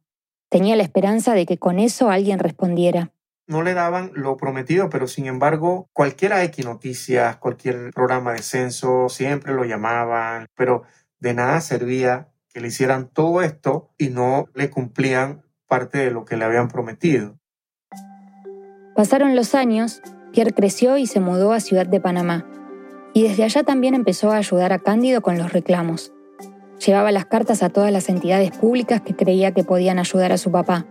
Tenía 0.50 0.76
la 0.76 0.84
esperanza 0.84 1.34
de 1.34 1.46
que 1.46 1.58
con 1.58 1.80
eso 1.80 2.10
alguien 2.10 2.39
respondiera. 2.39 3.12
No 3.48 3.63
le 3.63 3.74
daban 3.74 4.12
lo 4.13 4.38
prometido, 4.38 4.89
pero 4.89 5.08
sin 5.08 5.28
embargo, 5.28 5.89
cualquier 5.94 6.32
X 6.32 6.65
noticias, 6.65 7.38
cualquier 7.38 7.91
programa 7.94 8.34
de 8.34 8.41
censo, 8.41 9.10
siempre 9.10 9.54
lo 9.54 9.65
llamaban, 9.65 10.48
pero 10.56 10.84
de 11.20 11.34
nada 11.34 11.62
servía 11.62 12.30
que 12.50 12.62
le 12.62 12.70
hicieran 12.70 13.10
todo 13.10 13.41
esto 13.41 13.89
y 13.98 14.10
no 14.10 14.46
le 14.54 14.70
cumplían 14.70 15.44
parte 15.68 15.98
de 15.98 16.12
lo 16.12 16.24
que 16.24 16.38
le 16.38 16.46
habían 16.46 16.70
prometido. 16.70 17.38
Pasaron 18.96 19.36
los 19.36 19.54
años 19.54 20.02
Pierre 20.36 20.52
creció 20.52 20.98
y 20.98 21.08
se 21.08 21.21
mudó 21.21 21.54
a 21.54 21.62
Ciudad 21.62 21.88
de 21.88 22.02
Panamá, 22.02 22.45
y 23.13 23.24
desde 23.24 23.45
allá 23.45 23.63
también 23.63 23.95
empezó 23.95 24.34
a 24.34 24.36
ayudar 24.36 24.74
a 24.74 24.80
Cándido 24.80 25.21
con 25.21 25.38
los 25.38 25.54
reclamos. 25.54 26.12
Llevaba 26.86 27.13
las 27.13 27.24
cartas 27.24 27.63
a 27.63 27.69
todas 27.69 27.89
las 27.89 28.10
entidades 28.10 28.52
públicas 28.52 29.00
que 29.00 29.15
creía 29.15 29.54
que 29.54 29.63
podían 29.63 29.98
ayudar 29.98 30.34
a 30.34 30.38
su 30.38 30.52
papá. 30.52 30.86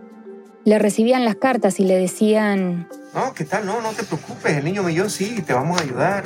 Le 0.63 0.79
recibían 0.79 1.25
las 1.25 1.35
cartas 1.35 1.79
y 1.79 1.83
le 1.83 1.95
decían... 1.95 2.89
No, 3.13 3.35
¿qué 3.35 3.45
tal? 3.45 3.67
No, 3.67 3.81
no 3.81 3.91
te 3.91 4.03
preocupes, 4.03 4.57
el 4.57 4.65
niño 4.65 4.81
millón 4.81 5.11
sí, 5.11 5.43
te 5.45 5.53
vamos 5.53 5.79
a 5.79 5.83
ayudar. 5.83 6.23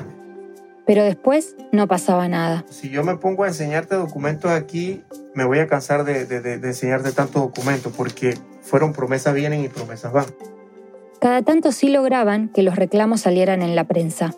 Pero 0.86 1.03
después 1.03 1.58
no 1.73 1.89
pasaba 1.89 2.29
nada. 2.29 2.63
Si 2.69 2.89
yo 2.89 3.03
me 3.03 3.17
pongo 3.17 3.43
a 3.43 3.49
enseñarte 3.49 3.95
documentos 3.95 4.49
aquí, 4.49 5.03
me 5.36 5.43
voy 5.43 5.60
a 5.60 5.67
cansar 5.67 6.05
de, 6.05 6.25
de 6.25 6.53
enseñarte 6.53 7.12
tantos 7.12 7.41
documentos 7.41 7.91
porque 7.97 8.38
fueron 8.62 8.93
promesas 8.93 9.34
vienen 9.34 9.62
y 9.62 9.67
promesas 9.67 10.13
van. 10.13 10.27
Cada 11.19 11.41
tanto 11.41 11.73
sí 11.73 11.89
lograban 11.89 12.47
que 12.47 12.63
los 12.63 12.77
reclamos 12.77 13.21
salieran 13.21 13.62
en 13.62 13.75
la 13.75 13.84
prensa. 13.84 14.32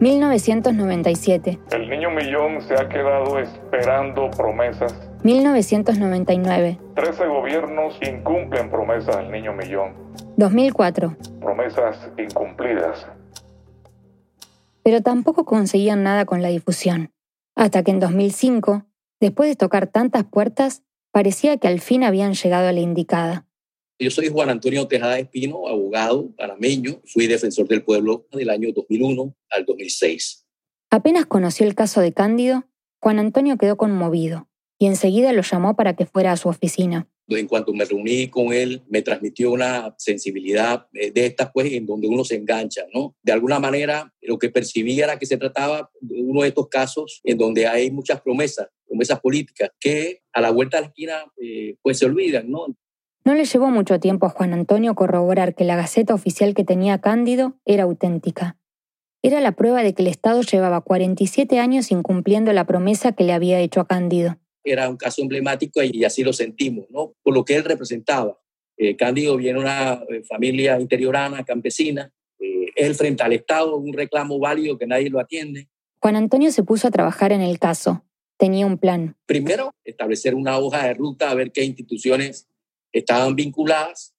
1997. 0.00 1.60
El 1.70 1.88
niño 1.88 2.10
millón 2.10 2.60
se 2.62 2.74
ha 2.74 2.88
quedado 2.88 3.38
esperando 3.38 4.28
promesas. 4.30 4.92
1999. 5.22 6.80
Trece 6.96 7.26
gobiernos 7.26 7.96
incumplen 8.02 8.70
promesas 8.70 9.18
del 9.18 9.30
niño 9.30 9.52
millón. 9.52 9.92
2004. 10.36 11.16
Promesas 11.40 12.10
incumplidas. 12.18 13.06
Pero 14.82 15.02
tampoco 15.02 15.44
conseguían 15.44 16.02
nada 16.02 16.24
con 16.24 16.42
la 16.42 16.48
difusión. 16.48 17.12
Hasta 17.54 17.84
que 17.84 17.92
en 17.92 18.00
2005, 18.00 18.84
después 19.20 19.48
de 19.48 19.54
tocar 19.54 19.86
tantas 19.86 20.24
puertas, 20.24 20.82
parecía 21.12 21.58
que 21.58 21.68
al 21.68 21.78
fin 21.78 22.02
habían 22.02 22.32
llegado 22.32 22.68
a 22.68 22.72
la 22.72 22.80
indicada. 22.80 23.46
Yo 24.02 24.10
soy 24.10 24.28
Juan 24.28 24.48
Antonio 24.48 24.88
Tejada 24.88 25.18
Espino, 25.18 25.68
abogado 25.68 26.34
panameño. 26.34 27.02
Fui 27.04 27.26
defensor 27.26 27.68
del 27.68 27.84
pueblo 27.84 28.26
del 28.32 28.48
año 28.48 28.72
2001 28.72 29.36
al 29.50 29.66
2006. 29.66 30.46
Apenas 30.88 31.26
conoció 31.26 31.66
el 31.66 31.74
caso 31.74 32.00
de 32.00 32.14
Cándido, 32.14 32.64
Juan 32.98 33.18
Antonio 33.18 33.58
quedó 33.58 33.76
conmovido 33.76 34.48
y 34.78 34.86
enseguida 34.86 35.34
lo 35.34 35.42
llamó 35.42 35.76
para 35.76 35.96
que 35.96 36.06
fuera 36.06 36.32
a 36.32 36.38
su 36.38 36.48
oficina. 36.48 37.10
En 37.28 37.46
cuanto 37.46 37.74
me 37.74 37.84
reuní 37.84 38.28
con 38.28 38.54
él, 38.54 38.82
me 38.88 39.02
transmitió 39.02 39.52
una 39.52 39.94
sensibilidad 39.98 40.88
de 40.92 41.26
estas, 41.26 41.50
pues, 41.52 41.70
en 41.70 41.84
donde 41.84 42.08
uno 42.08 42.24
se 42.24 42.36
engancha, 42.36 42.86
¿no? 42.94 43.14
De 43.22 43.32
alguna 43.32 43.60
manera, 43.60 44.12
lo 44.22 44.38
que 44.38 44.48
percibía 44.48 45.04
era 45.04 45.18
que 45.18 45.26
se 45.26 45.36
trataba 45.36 45.90
de 46.00 46.22
uno 46.22 46.40
de 46.40 46.48
estos 46.48 46.68
casos 46.68 47.20
en 47.22 47.36
donde 47.36 47.66
hay 47.66 47.90
muchas 47.90 48.20
promesas, 48.22 48.68
promesas 48.86 49.20
políticas, 49.20 49.70
que 49.78 50.22
a 50.32 50.40
la 50.40 50.50
vuelta 50.50 50.78
de 50.78 50.80
la 50.80 50.88
esquina, 50.88 51.24
eh, 51.40 51.76
pues, 51.82 51.98
se 51.98 52.06
olvidan, 52.06 52.50
¿no? 52.50 52.66
No 53.24 53.34
le 53.34 53.44
llevó 53.44 53.68
mucho 53.68 54.00
tiempo 54.00 54.26
a 54.26 54.30
Juan 54.30 54.54
Antonio 54.54 54.94
corroborar 54.94 55.54
que 55.54 55.64
la 55.64 55.76
gaceta 55.76 56.14
oficial 56.14 56.54
que 56.54 56.64
tenía 56.64 57.00
Cándido 57.00 57.54
era 57.64 57.82
auténtica. 57.84 58.56
era 59.22 59.40
la 59.42 59.52
prueba 59.52 59.82
de 59.82 59.94
que 59.94 60.00
el 60.00 60.08
Estado 60.08 60.40
llevaba 60.40 60.80
47 60.80 61.58
años 61.58 61.90
incumpliendo 61.90 62.54
la 62.54 62.64
promesa 62.64 63.12
que 63.12 63.24
le 63.24 63.34
había 63.34 63.60
hecho 63.60 63.80
a 63.80 63.86
Cándido. 63.86 64.38
Era 64.64 64.88
un 64.88 64.96
caso 64.96 65.20
emblemático 65.20 65.82
y 65.82 66.04
así 66.04 66.24
lo 66.24 66.32
sentimos, 66.32 66.86
¿no? 66.90 67.12
Por 67.22 67.34
lo 67.34 67.44
que 67.44 67.56
él 67.56 67.64
representaba. 67.64 68.38
Eh, 68.78 68.96
Cándido 68.96 69.36
viene 69.36 69.58
de 69.58 69.64
una 69.64 70.02
eh, 70.08 70.22
familia 70.22 70.80
interiorana, 70.80 71.44
campesina. 71.44 72.10
Eh, 72.38 72.70
él 72.74 72.94
frente 72.94 73.22
al 73.22 73.34
Estado, 73.34 73.76
un 73.76 73.92
reclamo 73.92 74.38
válido 74.38 74.78
que 74.78 74.86
nadie 74.86 75.10
lo 75.10 75.20
atiende. 75.20 75.68
Juan 76.00 76.16
Antonio 76.16 76.50
se 76.50 76.62
puso 76.62 76.88
a 76.88 76.90
trabajar 76.90 77.32
en 77.32 77.42
el 77.42 77.58
caso. 77.58 78.02
Tenía 78.38 78.64
un 78.64 78.78
plan. 78.78 79.16
Primero, 79.26 79.70
establecer 79.84 80.34
una 80.34 80.56
hoja 80.56 80.86
de 80.86 80.94
ruta, 80.94 81.30
a 81.30 81.34
ver 81.34 81.52
qué 81.52 81.62
instituciones 81.62 82.49
estaban 82.92 83.36
vinculadas 83.36 84.14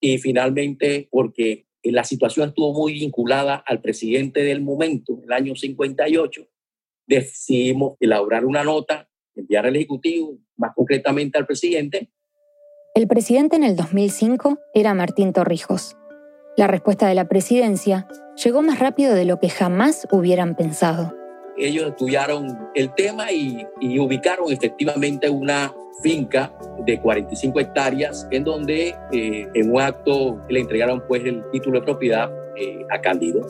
y 0.00 0.18
finalmente, 0.18 1.08
porque 1.10 1.66
la 1.82 2.04
situación 2.04 2.50
estuvo 2.50 2.72
muy 2.72 2.92
vinculada 2.94 3.62
al 3.66 3.80
presidente 3.80 4.42
del 4.42 4.62
momento, 4.62 5.20
el 5.22 5.32
año 5.32 5.54
58, 5.54 6.46
decidimos 7.06 7.96
elaborar 8.00 8.44
una 8.44 8.64
nota, 8.64 9.08
enviar 9.34 9.66
al 9.66 9.76
Ejecutivo, 9.76 10.38
más 10.56 10.72
concretamente 10.74 11.38
al 11.38 11.46
presidente. 11.46 12.10
El 12.94 13.06
presidente 13.08 13.56
en 13.56 13.64
el 13.64 13.76
2005 13.76 14.58
era 14.74 14.94
Martín 14.94 15.32
Torrijos. 15.32 15.96
La 16.56 16.66
respuesta 16.66 17.08
de 17.08 17.14
la 17.14 17.28
presidencia 17.28 18.08
llegó 18.42 18.62
más 18.62 18.78
rápido 18.78 19.14
de 19.14 19.24
lo 19.24 19.38
que 19.38 19.48
jamás 19.48 20.06
hubieran 20.10 20.56
pensado. 20.56 21.19
Ellos 21.60 21.88
estudiaron 21.88 22.70
el 22.74 22.92
tema 22.94 23.30
y, 23.30 23.66
y 23.80 23.98
ubicaron 23.98 24.50
efectivamente 24.50 25.28
una 25.28 25.72
finca 26.02 26.52
de 26.84 27.00
45 27.00 27.60
hectáreas 27.60 28.26
en 28.30 28.44
donde 28.44 28.94
eh, 29.12 29.48
en 29.54 29.70
un 29.70 29.80
acto 29.80 30.40
le 30.48 30.60
entregaron 30.60 31.02
pues 31.06 31.24
el 31.24 31.44
título 31.52 31.80
de 31.80 31.84
propiedad 31.84 32.30
eh, 32.56 32.84
a 32.90 33.00
Cándido. 33.00 33.46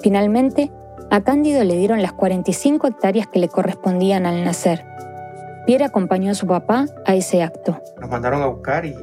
Finalmente, 0.00 0.70
a 1.10 1.22
Cándido 1.22 1.64
le 1.64 1.76
dieron 1.76 2.02
las 2.02 2.12
45 2.12 2.86
hectáreas 2.86 3.26
que 3.26 3.38
le 3.38 3.48
correspondían 3.48 4.26
al 4.26 4.44
nacer. 4.44 4.84
Pierre 5.66 5.84
acompañó 5.84 6.30
a 6.30 6.34
su 6.34 6.46
papá 6.46 6.86
a 7.04 7.14
ese 7.14 7.42
acto. 7.42 7.80
Nos 8.00 8.08
mandaron 8.08 8.42
a 8.42 8.46
buscar 8.46 8.86
y 8.86 8.94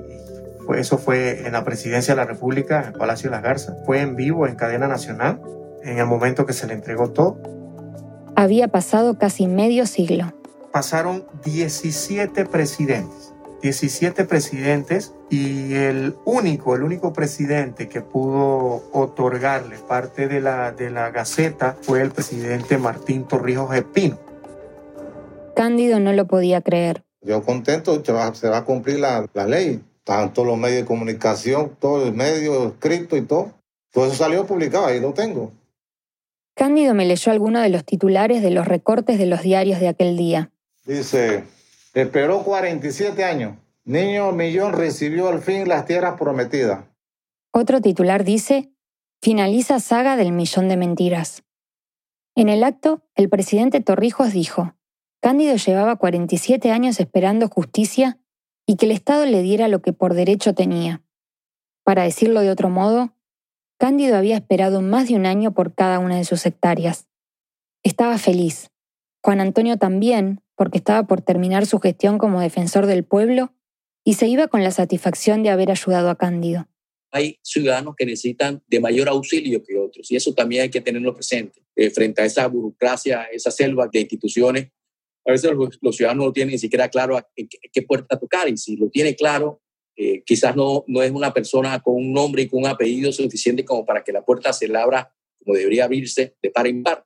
eso 0.76 0.98
fue 0.98 1.46
en 1.46 1.54
la 1.54 1.64
presidencia 1.64 2.16
de 2.16 2.22
la 2.22 2.26
República, 2.26 2.82
en 2.82 2.88
el 2.88 2.94
Palacio 2.94 3.30
de 3.30 3.36
las 3.36 3.44
Garzas. 3.44 3.76
Fue 3.86 4.02
en 4.02 4.16
vivo, 4.16 4.48
en 4.48 4.56
cadena 4.56 4.88
nacional, 4.88 5.40
en 5.84 6.00
el 6.00 6.06
momento 6.08 6.46
que 6.46 6.54
se 6.54 6.66
le 6.66 6.74
entregó 6.74 7.12
todo. 7.12 7.38
Había 8.36 8.68
pasado 8.68 9.18
casi 9.18 9.48
medio 9.48 9.86
siglo 9.86 10.34
pasaron 10.76 11.24
17 11.46 12.44
presidentes. 12.48 13.34
17 13.62 14.26
presidentes 14.26 15.14
y 15.30 15.74
el 15.74 16.18
único, 16.26 16.76
el 16.76 16.84
único 16.84 17.14
presidente 17.14 17.88
que 17.88 18.02
pudo 18.02 18.84
otorgarle 18.92 19.78
parte 19.78 20.28
de 20.28 20.42
la, 20.42 20.74
de 20.74 20.90
la 20.90 21.12
Gaceta 21.12 21.78
fue 21.82 22.02
el 22.02 22.12
presidente 22.12 22.78
Martín 22.78 23.24
Torrijos 23.24 23.74
Espino. 23.74 24.20
Cándido 25.56 26.02
no 26.02 26.12
lo 26.12 26.28
podía 26.28 26.60
creer. 26.60 27.06
Yo 27.22 27.42
contento, 27.42 28.04
se 28.04 28.12
va, 28.12 28.36
se 28.36 28.50
va 28.50 28.58
a 28.58 28.66
cumplir 28.66 29.00
la, 29.00 29.26
la 29.34 29.48
ley. 29.48 29.82
Tanto 30.04 30.44
los 30.44 30.58
medios 30.58 30.82
de 30.82 30.86
comunicación, 30.86 31.72
todo 31.80 32.06
el 32.06 32.14
medio 32.14 32.68
escrito 32.68 33.16
y 33.16 33.22
todo. 33.22 33.54
Todo 33.94 34.08
eso 34.08 34.16
salió 34.16 34.46
publicado, 34.46 34.88
ahí 34.88 35.00
lo 35.00 35.14
tengo. 35.14 35.54
Cándido 36.56 36.94
me 36.94 37.06
leyó 37.06 37.34
algunos 37.34 37.62
de 37.64 37.70
los 37.70 37.84
titulares 37.84 38.42
de 38.42 38.50
los 38.50 38.66
recortes 38.66 39.20
de 39.20 39.26
los 39.26 39.42
diarios 39.42 39.82
de 39.82 39.90
aquel 39.90 40.16
día. 40.16 40.52
Dice, 40.86 41.44
esperó 41.94 42.44
47 42.44 43.26
años. 43.26 43.58
Niño 43.84 44.32
Millón 44.32 44.72
recibió 44.72 45.28
al 45.28 45.42
fin 45.42 45.68
las 45.68 45.86
tierras 45.86 46.18
prometidas. 46.18 46.86
Otro 47.52 47.82
titular 47.82 48.24
dice, 48.24 48.72
finaliza 49.22 49.82
saga 49.82 50.16
del 50.16 50.32
millón 50.32 50.70
de 50.70 50.78
mentiras. 50.78 51.44
En 52.36 52.48
el 52.50 52.64
acto, 52.64 53.02
el 53.16 53.30
presidente 53.30 53.82
Torrijos 53.82 54.32
dijo, 54.32 54.76
Cándido 55.22 55.56
llevaba 55.56 55.98
47 55.98 56.72
años 56.72 57.00
esperando 57.00 57.50
justicia 57.50 58.18
y 58.66 58.78
que 58.78 58.86
el 58.86 58.92
Estado 58.92 59.26
le 59.26 59.42
diera 59.42 59.68
lo 59.68 59.82
que 59.82 59.92
por 59.92 60.14
derecho 60.14 60.54
tenía. 60.54 61.02
Para 61.84 62.04
decirlo 62.04 62.42
de 62.42 62.50
otro 62.50 62.70
modo, 62.70 63.15
Cándido 63.78 64.16
había 64.16 64.36
esperado 64.36 64.82
más 64.82 65.10
de 65.10 65.16
un 65.16 65.26
año 65.26 65.54
por 65.54 65.76
cada 65.76 66.00
una 66.00 66.18
de 66.18 66.24
sus 66.24 66.46
hectáreas. 66.46 67.08
Estaba 67.84 68.18
feliz. 68.18 68.70
Juan 69.22 69.42
Antonio 69.42 69.78
también, 69.78 70.42
porque 70.56 70.78
estaba 70.78 71.08
por 71.08 71.22
terminar 71.22 71.66
su 71.66 71.80
gestión 71.80 72.18
como 72.18 72.40
defensor 72.40 72.86
del 72.86 73.04
pueblo 73.04 73.54
y 74.06 74.14
se 74.14 74.28
iba 74.28 74.48
con 74.48 74.64
la 74.64 74.72
satisfacción 74.72 75.44
de 75.44 75.50
haber 75.50 75.72
ayudado 75.72 76.10
a 76.10 76.16
Cándido. 76.16 76.68
Hay 77.12 77.40
ciudadanos 77.42 77.96
que 77.96 78.06
necesitan 78.06 78.64
de 78.68 78.80
mayor 78.80 79.10
auxilio 79.10 79.64
que 79.64 79.78
otros 79.78 80.10
y 80.12 80.16
eso 80.16 80.34
también 80.34 80.64
hay 80.64 80.70
que 80.70 80.82
tenerlo 80.82 81.14
presente. 81.14 81.66
Eh, 81.76 81.90
frente 81.90 82.22
a 82.22 82.26
esa 82.26 82.48
burocracia, 82.48 83.24
esa 83.24 83.52
selva 83.52 83.90
de 83.92 84.00
instituciones, 84.00 84.70
a 85.26 85.32
veces 85.32 85.52
los, 85.82 85.96
ciudadanos 85.96 86.28
no 86.28 86.34
tienen 86.34 86.54
ni 86.54 86.60
siquiera 86.60 86.88
claro 86.88 87.18
a 87.18 87.28
qué, 87.36 87.82
puerta 87.82 88.18
tocar 88.18 88.48
y 88.48 88.56
si 88.58 88.78
lo 88.78 88.90
tiene 88.90 89.16
claro, 89.16 89.62
eh, 89.98 90.24
quizás 90.26 90.56
no, 90.56 90.84
no 90.88 91.02
es 91.02 91.12
una 91.12 91.34
persona 91.34 91.80
con 91.80 91.96
un 91.96 92.12
nombre 92.12 92.44
y 92.44 92.50
con 92.50 92.60
un 92.62 92.68
apellido 92.68 93.12
suficiente 93.12 93.64
como 93.64 93.86
para 93.86 94.04
que 94.04 94.12
la 94.12 94.26
puerta 94.26 94.52
se 94.52 94.68
la 94.68 94.84
abra 94.84 95.14
como 95.44 95.56
debería 95.56 95.86
abrirse 95.86 96.36
de 96.42 96.50
par 96.50 96.68
en 96.68 96.84
par. 96.84 97.06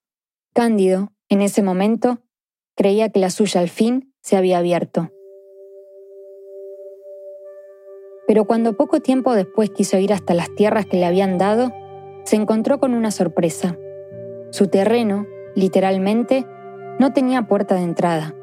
Cándido, 0.54 1.12
en 1.28 1.41
ese 1.41 1.62
momento, 1.62 2.23
creía 2.75 3.10
que 3.10 3.19
la 3.19 3.30
suya 3.30 3.62
al 3.62 3.69
fin 3.69 4.13
se 4.21 4.38
había 4.38 4.58
abierto. 4.58 5.12
Pero 8.28 8.45
cuando 8.45 8.78
poco 8.78 9.02
tiempo 9.02 9.34
después 9.36 9.69
quiso 9.71 9.97
ir 9.97 10.13
hasta 10.13 10.34
las 10.34 10.54
tierras 10.56 10.86
que 10.86 10.97
le 10.97 11.06
habían 11.06 11.38
dado, 11.38 11.73
se 12.23 12.36
encontró 12.36 12.80
con 12.80 12.93
una 12.93 13.12
sorpresa. 13.12 13.78
Su 14.52 14.67
terreno, 14.67 15.25
literalmente, 15.56 16.45
no 16.99 17.12
tenía 17.12 17.47
puerta 17.47 17.75
de 17.75 17.82
entrada. 17.82 18.36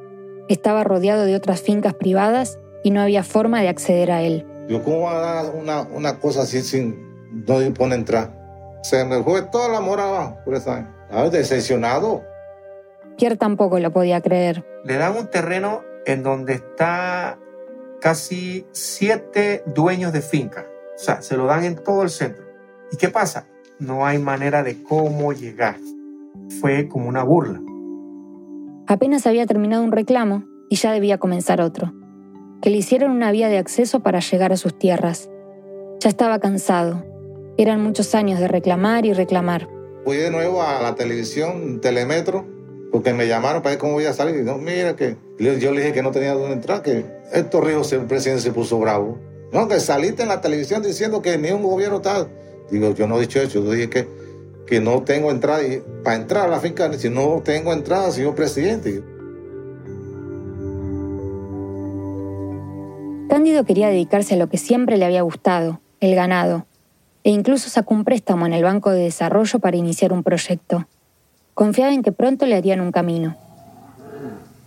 Estaba 0.48 0.84
rodeado 0.84 1.24
de 1.24 1.36
otras 1.36 1.62
fincas 1.62 1.94
privadas 1.94 2.58
y 2.86 2.92
no 2.92 3.00
había 3.00 3.24
forma 3.24 3.60
de 3.62 3.68
acceder 3.68 4.12
a 4.12 4.22
él. 4.22 4.46
¿cómo 4.84 5.00
va 5.00 5.16
a 5.16 5.42
dar 5.42 5.54
una, 5.56 5.82
una 5.82 6.20
cosa 6.20 6.42
así 6.42 6.62
sin 6.62 6.94
no 7.44 7.56
pone 7.74 7.96
entrar? 7.96 8.32
Se 8.84 9.04
me 9.04 9.24
fue 9.24 9.42
toda 9.42 9.68
la 9.68 9.80
mora 9.80 10.04
abajo, 10.04 10.38
por 10.44 10.54
esa. 10.54 10.88
decepcionado. 11.32 12.22
Pierre 13.18 13.36
tampoco 13.36 13.80
lo 13.80 13.90
podía 13.90 14.20
creer. 14.20 14.64
Le 14.84 14.98
dan 14.98 15.16
un 15.16 15.26
terreno 15.26 15.82
en 16.06 16.22
donde 16.22 16.52
está 16.52 17.40
casi 18.00 18.64
siete 18.70 19.64
dueños 19.66 20.12
de 20.12 20.20
finca. 20.20 20.64
O 20.94 20.98
sea, 20.98 21.22
se 21.22 21.36
lo 21.36 21.46
dan 21.46 21.64
en 21.64 21.74
todo 21.74 22.04
el 22.04 22.10
centro. 22.10 22.44
¿Y 22.92 22.98
qué 22.98 23.08
pasa? 23.08 23.48
No 23.80 24.06
hay 24.06 24.18
manera 24.18 24.62
de 24.62 24.80
cómo 24.84 25.32
llegar. 25.32 25.74
Fue 26.60 26.86
como 26.86 27.08
una 27.08 27.24
burla. 27.24 27.60
Apenas 28.86 29.26
había 29.26 29.44
terminado 29.44 29.82
un 29.82 29.90
reclamo 29.90 30.44
y 30.70 30.76
ya 30.76 30.92
debía 30.92 31.18
comenzar 31.18 31.60
otro. 31.60 31.92
Que 32.66 32.70
le 32.70 32.78
hicieron 32.78 33.12
una 33.12 33.30
vía 33.30 33.48
de 33.48 33.58
acceso 33.58 34.00
para 34.00 34.18
llegar 34.18 34.52
a 34.52 34.56
sus 34.56 34.76
tierras. 34.76 35.30
Ya 36.00 36.08
estaba 36.08 36.40
cansado. 36.40 37.04
Eran 37.56 37.80
muchos 37.80 38.12
años 38.16 38.40
de 38.40 38.48
reclamar 38.48 39.06
y 39.06 39.12
reclamar. 39.12 39.68
Fui 40.02 40.16
de 40.16 40.32
nuevo 40.32 40.60
a 40.60 40.82
la 40.82 40.96
televisión, 40.96 41.80
Telemetro, 41.80 42.44
porque 42.90 43.14
me 43.14 43.28
llamaron 43.28 43.62
para 43.62 43.74
ver 43.74 43.78
cómo 43.78 43.92
voy 43.92 44.06
a 44.06 44.12
salir. 44.12 44.40
Y 44.40 44.42
no, 44.42 44.58
mira 44.58 44.96
que 44.96 45.16
yo 45.38 45.70
le 45.70 45.80
dije 45.80 45.92
que 45.92 46.02
no 46.02 46.10
tenía 46.10 46.34
dónde 46.34 46.54
entrar, 46.54 46.82
que 46.82 47.06
estos 47.32 47.64
ríos 47.64 47.92
el 47.92 48.06
presidente 48.06 48.42
se 48.42 48.50
puso 48.50 48.80
bravo. 48.80 49.16
No, 49.52 49.68
que 49.68 49.78
saliste 49.78 50.24
en 50.24 50.28
la 50.28 50.40
televisión 50.40 50.82
diciendo 50.82 51.22
que 51.22 51.38
ni 51.38 51.52
un 51.52 51.62
gobierno 51.62 52.00
tal. 52.00 52.26
Digo, 52.68 52.92
yo 52.94 53.06
no 53.06 53.18
he 53.18 53.20
dicho 53.20 53.40
eso, 53.40 53.62
yo 53.62 53.70
dije 53.70 53.88
que, 53.88 54.08
que 54.66 54.80
no 54.80 55.04
tengo 55.04 55.30
entrada. 55.30 55.62
Y 55.62 55.84
para 56.02 56.16
entrar 56.16 56.46
a 56.46 56.48
la 56.48 56.58
finca, 56.58 56.92
si 56.94 57.10
no 57.10 57.42
tengo 57.44 57.72
entrada, 57.72 58.10
señor 58.10 58.34
presidente. 58.34 59.04
Cándido 63.28 63.64
quería 63.64 63.88
dedicarse 63.88 64.34
a 64.34 64.36
lo 64.36 64.48
que 64.48 64.56
siempre 64.56 64.96
le 64.96 65.04
había 65.04 65.22
gustado, 65.22 65.80
el 66.00 66.14
ganado, 66.14 66.64
e 67.24 67.30
incluso 67.30 67.68
sacó 67.68 67.92
un 67.92 68.04
préstamo 68.04 68.46
en 68.46 68.52
el 68.52 68.62
Banco 68.62 68.90
de 68.90 69.02
Desarrollo 69.02 69.58
para 69.58 69.76
iniciar 69.76 70.12
un 70.12 70.22
proyecto. 70.22 70.86
Confiaba 71.54 71.92
en 71.92 72.04
que 72.04 72.12
pronto 72.12 72.46
le 72.46 72.54
harían 72.54 72.80
un 72.80 72.92
camino. 72.92 73.36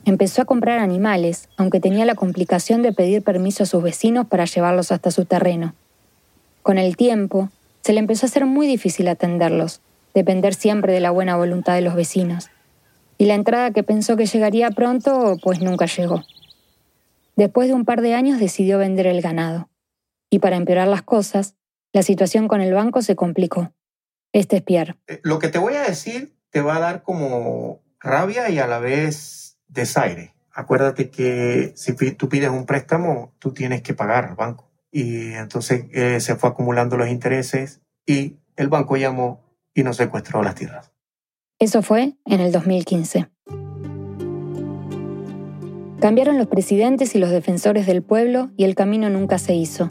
Empezó 0.04 0.42
a 0.42 0.46
comprar 0.46 0.80
animales, 0.80 1.48
aunque 1.56 1.80
tenía 1.80 2.04
la 2.04 2.16
complicación 2.16 2.82
de 2.82 2.92
pedir 2.92 3.22
permiso 3.22 3.64
a 3.64 3.66
sus 3.66 3.82
vecinos 3.82 4.28
para 4.28 4.44
llevarlos 4.44 4.92
hasta 4.92 5.10
su 5.12 5.24
terreno. 5.24 5.74
Con 6.62 6.78
el 6.78 6.98
tiempo, 6.98 7.50
se 7.82 7.94
le 7.94 8.00
empezó 8.00 8.26
a 8.26 8.30
hacer 8.30 8.46
muy 8.46 8.68
difícil 8.68 9.08
atenderlos, 9.08 9.80
depender 10.14 10.54
siempre 10.54 10.92
de 10.92 11.00
la 11.00 11.12
buena 11.12 11.38
voluntad 11.38 11.76
de 11.76 11.82
los 11.82 11.96
vecinos. 11.96 12.50
Y 13.18 13.26
la 13.26 13.36
entrada 13.36 13.72
que 13.72 13.84
pensó 13.84 14.18
que 14.18 14.26
llegaría 14.26 14.70
pronto, 14.72 15.38
pues 15.42 15.62
nunca 15.62 15.86
llegó. 15.86 16.24
Después 17.36 17.68
de 17.68 17.74
un 17.74 17.86
par 17.86 18.02
de 18.02 18.14
años 18.14 18.40
decidió 18.40 18.78
vender 18.78 19.08
el 19.08 19.22
ganado. 19.22 19.70
Y 20.30 20.40
para 20.40 20.58
empeorar 20.58 20.88
las 20.88 21.02
cosas, 21.02 21.56
la 21.94 22.04
situación 22.04 22.48
con 22.48 22.62
el 22.62 22.74
banco 22.74 23.02
se 23.02 23.16
complicó. 23.16 23.74
Este 24.32 24.58
es 24.58 24.62
Pierre. 24.62 24.96
Eh, 25.08 25.20
lo 25.24 25.40
que 25.40 25.50
te 25.50 25.58
voy 25.58 25.74
a 25.74 25.82
decir 25.82 26.36
te 26.52 26.62
va 26.62 26.76
a 26.76 26.80
dar 26.80 27.04
como 27.04 27.82
rabia 28.00 28.50
y 28.50 28.60
a 28.60 28.68
la 28.68 28.80
vez 28.80 29.58
desaire. 29.68 30.34
Acuérdate 30.52 31.10
que 31.10 31.74
si 31.76 31.94
tú 31.94 32.30
pides 32.30 32.50
un 32.50 32.66
préstamo, 32.66 33.34
tú 33.40 33.54
tienes 33.54 33.82
que 33.82 33.94
pagar 33.94 34.26
al 34.26 34.36
banco. 34.36 34.70
Y 34.92 35.32
entonces 35.34 35.86
eh, 35.92 36.20
se 36.20 36.36
fue 36.36 36.50
acumulando 36.50 36.98
los 36.98 37.10
intereses 37.10 37.82
y 38.06 38.38
el 38.56 38.68
banco 38.70 38.98
llamó 38.98 39.44
y 39.74 39.84
nos 39.84 39.98
secuestró 39.98 40.44
las 40.44 40.56
tierras. 40.56 40.92
Eso 41.60 41.82
fue 41.82 42.18
en 42.26 42.40
el 42.40 42.52
2015. 42.52 43.30
Cambiaron 46.00 46.38
los 46.38 46.48
presidentes 46.48 47.14
y 47.16 47.20
los 47.20 47.30
defensores 47.30 47.86
del 47.86 48.02
pueblo 48.02 48.52
y 48.56 48.64
el 48.64 48.74
camino 48.74 49.10
nunca 49.10 49.38
se 49.38 49.54
hizo. 49.54 49.90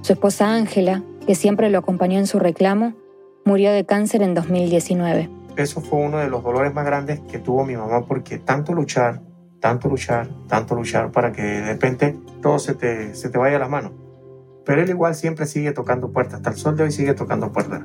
Su 0.00 0.12
esposa 0.12 0.54
Ángela, 0.54 1.02
que 1.26 1.34
siempre 1.34 1.70
lo 1.70 1.78
acompañó 1.78 2.18
en 2.20 2.28
su 2.28 2.38
reclamo, 2.38 2.94
murió 3.44 3.72
de 3.72 3.84
cáncer 3.84 4.22
en 4.22 4.34
2019. 4.34 5.28
Eso 5.56 5.80
fue 5.80 5.98
uno 5.98 6.18
de 6.18 6.28
los 6.28 6.44
dolores 6.44 6.72
más 6.72 6.86
grandes 6.86 7.18
que 7.28 7.40
tuvo 7.40 7.66
mi 7.66 7.74
mamá 7.74 8.06
porque 8.06 8.38
tanto 8.38 8.74
luchar, 8.74 9.22
tanto 9.58 9.88
luchar, 9.88 10.28
tanto 10.46 10.76
luchar 10.76 11.10
para 11.10 11.32
que 11.32 11.42
de 11.42 11.66
repente 11.66 12.16
todo 12.40 12.60
se 12.60 12.74
te, 12.74 13.16
se 13.16 13.28
te 13.28 13.36
vaya 13.36 13.56
a 13.56 13.60
las 13.60 13.70
manos. 13.70 13.90
Pero 14.64 14.82
él 14.82 14.88
igual 14.88 15.16
siempre 15.16 15.46
sigue 15.46 15.72
tocando 15.72 16.12
puertas, 16.12 16.34
hasta 16.34 16.50
el 16.50 16.56
sol 16.56 16.76
de 16.76 16.84
hoy 16.84 16.92
sigue 16.92 17.14
tocando 17.14 17.50
puertas. 17.50 17.82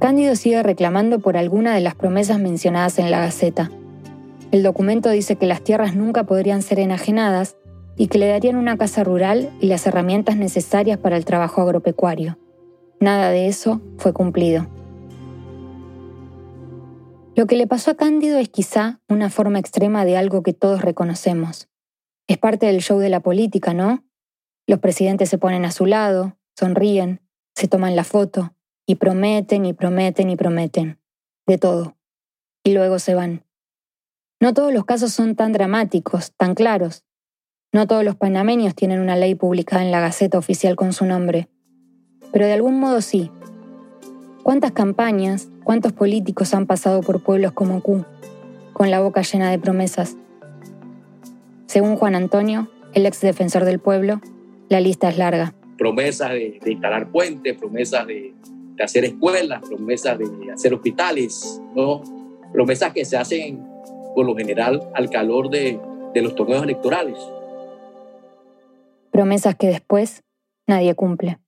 Cándido 0.00 0.36
sigue 0.36 0.62
reclamando 0.62 1.18
por 1.20 1.38
alguna 1.38 1.74
de 1.74 1.80
las 1.80 1.94
promesas 1.94 2.38
mencionadas 2.38 2.98
en 2.98 3.10
la 3.10 3.20
Gaceta. 3.20 3.70
El 4.52 4.64
documento 4.64 5.10
dice 5.10 5.36
que 5.36 5.46
las 5.46 5.62
tierras 5.62 5.94
nunca 5.94 6.24
podrían 6.24 6.62
ser 6.62 6.80
enajenadas 6.80 7.56
y 7.96 8.08
que 8.08 8.18
le 8.18 8.26
darían 8.26 8.56
una 8.56 8.76
casa 8.76 9.04
rural 9.04 9.50
y 9.60 9.66
las 9.66 9.86
herramientas 9.86 10.36
necesarias 10.36 10.98
para 10.98 11.16
el 11.16 11.24
trabajo 11.24 11.60
agropecuario. 11.60 12.36
Nada 12.98 13.30
de 13.30 13.46
eso 13.46 13.80
fue 13.98 14.12
cumplido. 14.12 14.66
Lo 17.36 17.46
que 17.46 17.56
le 17.56 17.68
pasó 17.68 17.92
a 17.92 17.94
Cándido 17.94 18.38
es 18.38 18.48
quizá 18.48 19.00
una 19.08 19.30
forma 19.30 19.60
extrema 19.60 20.04
de 20.04 20.16
algo 20.16 20.42
que 20.42 20.52
todos 20.52 20.82
reconocemos. 20.82 21.68
Es 22.26 22.36
parte 22.36 22.66
del 22.66 22.80
show 22.80 22.98
de 22.98 23.08
la 23.08 23.20
política, 23.20 23.72
¿no? 23.72 24.04
Los 24.66 24.80
presidentes 24.80 25.28
se 25.28 25.38
ponen 25.38 25.64
a 25.64 25.70
su 25.70 25.86
lado, 25.86 26.36
sonríen, 26.58 27.20
se 27.54 27.68
toman 27.68 27.94
la 27.94 28.04
foto 28.04 28.54
y 28.84 28.96
prometen 28.96 29.64
y 29.64 29.72
prometen 29.74 30.28
y 30.28 30.36
prometen. 30.36 30.98
De 31.46 31.56
todo. 31.56 31.96
Y 32.64 32.74
luego 32.74 32.98
se 32.98 33.14
van. 33.14 33.44
No 34.42 34.54
todos 34.54 34.72
los 34.72 34.86
casos 34.86 35.12
son 35.12 35.36
tan 35.36 35.52
dramáticos, 35.52 36.32
tan 36.34 36.54
claros. 36.54 37.04
No 37.74 37.86
todos 37.86 38.02
los 38.04 38.16
panameños 38.16 38.74
tienen 38.74 38.98
una 38.98 39.14
ley 39.14 39.34
publicada 39.34 39.84
en 39.84 39.90
la 39.90 40.00
Gaceta 40.00 40.38
Oficial 40.38 40.76
con 40.76 40.94
su 40.94 41.04
nombre. 41.04 41.50
Pero 42.32 42.46
de 42.46 42.54
algún 42.54 42.80
modo 42.80 43.02
sí. 43.02 43.30
¿Cuántas 44.42 44.72
campañas, 44.72 45.50
cuántos 45.62 45.92
políticos 45.92 46.54
han 46.54 46.66
pasado 46.66 47.02
por 47.02 47.22
pueblos 47.22 47.52
como 47.52 47.82
Q, 47.82 48.06
con 48.72 48.90
la 48.90 49.00
boca 49.00 49.20
llena 49.20 49.50
de 49.50 49.58
promesas? 49.58 50.16
Según 51.66 51.96
Juan 51.96 52.14
Antonio, 52.14 52.70
el 52.94 53.04
ex 53.04 53.20
defensor 53.20 53.66
del 53.66 53.78
pueblo, 53.78 54.22
la 54.70 54.80
lista 54.80 55.10
es 55.10 55.18
larga. 55.18 55.52
Promesas 55.76 56.30
de, 56.30 56.58
instalar 56.64 57.10
puentes, 57.10 57.58
promesas 57.58 58.06
de, 58.06 58.32
de, 58.74 58.82
hacer 58.82 59.04
escuelas, 59.04 59.60
promesas 59.68 60.18
de 60.18 60.50
hacer 60.50 60.72
hospitales, 60.72 61.60
¿no? 61.76 62.02
promesas 62.52 62.92
que 62.92 63.04
se 63.04 63.16
hacen 63.16 63.69
por 64.14 64.26
lo 64.26 64.34
general 64.36 64.90
al 64.94 65.10
calor 65.10 65.50
de, 65.50 65.80
de 66.14 66.22
los 66.22 66.34
torneos 66.34 66.62
electorales. 66.62 67.18
Promesas 69.10 69.54
que 69.56 69.68
después 69.68 70.22
nadie 70.66 70.94
cumple. 70.94 71.38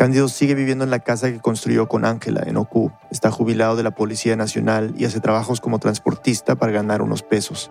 Cándido 0.00 0.28
sigue 0.28 0.54
viviendo 0.54 0.82
en 0.82 0.90
la 0.90 1.00
casa 1.00 1.30
que 1.30 1.40
construyó 1.40 1.86
con 1.86 2.06
Ángela 2.06 2.42
en 2.46 2.56
Ocu. 2.56 2.90
Está 3.10 3.30
jubilado 3.30 3.76
de 3.76 3.82
la 3.82 3.90
Policía 3.90 4.34
Nacional 4.34 4.94
y 4.96 5.04
hace 5.04 5.20
trabajos 5.20 5.60
como 5.60 5.78
transportista 5.78 6.56
para 6.56 6.72
ganar 6.72 7.02
unos 7.02 7.22
pesos. 7.22 7.70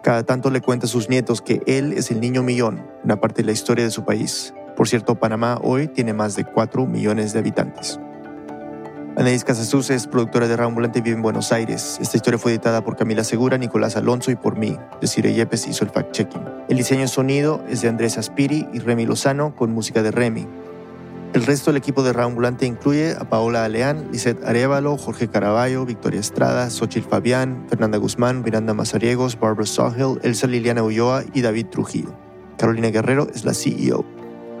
Cada 0.00 0.22
tanto 0.22 0.50
le 0.50 0.60
cuenta 0.60 0.86
a 0.86 0.88
sus 0.88 1.08
nietos 1.08 1.42
que 1.42 1.62
él 1.66 1.92
es 1.92 2.12
el 2.12 2.20
niño 2.20 2.44
millón, 2.44 2.86
una 3.02 3.20
parte 3.20 3.42
de 3.42 3.46
la 3.46 3.52
historia 3.52 3.84
de 3.84 3.90
su 3.90 4.04
país. 4.04 4.54
Por 4.76 4.86
cierto, 4.86 5.16
Panamá 5.16 5.58
hoy 5.60 5.88
tiene 5.88 6.12
más 6.12 6.36
de 6.36 6.44
4 6.44 6.86
millones 6.86 7.32
de 7.32 7.40
habitantes. 7.40 7.98
Anaís 9.16 9.44
Casasus 9.44 9.88
es 9.88 10.06
productora 10.06 10.46
de 10.46 10.58
Rambulante 10.58 10.98
y 10.98 11.02
vive 11.02 11.16
en 11.16 11.22
Buenos 11.22 11.50
Aires. 11.50 11.96
Esta 12.02 12.18
historia 12.18 12.38
fue 12.38 12.52
editada 12.52 12.84
por 12.84 12.96
Camila 12.96 13.24
Segura, 13.24 13.56
Nicolás 13.56 13.96
Alonso 13.96 14.30
y 14.30 14.36
por 14.36 14.58
mí. 14.58 14.76
Desiree 15.00 15.32
Yepes 15.32 15.66
hizo 15.66 15.86
el 15.86 15.90
fact-checking. 15.90 16.66
El 16.68 16.76
diseño 16.76 17.08
sonido 17.08 17.64
es 17.66 17.80
de 17.80 17.88
Andrés 17.88 18.18
Aspiri 18.18 18.68
y 18.74 18.78
Remy 18.78 19.06
Lozano 19.06 19.56
con 19.56 19.72
música 19.72 20.02
de 20.02 20.10
Remy. 20.10 20.46
El 21.32 21.46
resto 21.46 21.70
del 21.70 21.78
equipo 21.78 22.02
de 22.02 22.12
Rambulante 22.12 22.66
incluye 22.66 23.12
a 23.18 23.26
Paola 23.30 23.64
Aleán, 23.64 24.08
Lisette 24.12 24.44
Arevalo, 24.44 24.98
Jorge 24.98 25.28
Caraballo, 25.28 25.86
Victoria 25.86 26.20
Estrada, 26.20 26.68
Xochitl 26.68 27.08
Fabián, 27.08 27.64
Fernanda 27.70 27.96
Guzmán, 27.96 28.42
Miranda 28.42 28.74
Mazariegos, 28.74 29.40
Barbara 29.40 29.64
Sawhill, 29.64 30.20
Elsa 30.24 30.46
Liliana 30.46 30.82
Ulloa 30.82 31.24
y 31.32 31.40
David 31.40 31.68
Trujillo. 31.68 32.14
Carolina 32.58 32.90
Guerrero 32.90 33.28
es 33.34 33.46
la 33.46 33.54
CEO. 33.54 34.04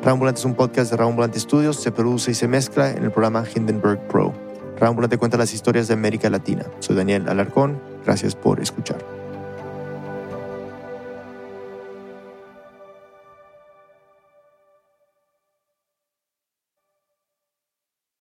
Rambulante 0.02 0.38
es 0.38 0.46
un 0.46 0.54
podcast 0.54 0.90
de 0.90 0.96
Rambulante 0.96 1.38
Studios, 1.40 1.76
se 1.76 1.92
produce 1.92 2.30
y 2.30 2.34
se 2.34 2.48
mezcla 2.48 2.90
en 2.90 3.04
el 3.04 3.10
programa 3.10 3.44
Hindenburg 3.54 4.00
Pro. 4.08 4.45
Rambulante 4.78 5.18
cuenta 5.18 5.36
las 5.36 5.54
historias 5.54 5.88
de 5.88 5.94
América 5.94 6.28
Latina. 6.28 6.66
Soy 6.80 6.96
Daniel 6.96 7.28
Alarcón, 7.28 7.80
gracias 8.04 8.34
por 8.34 8.60
escuchar. 8.60 9.15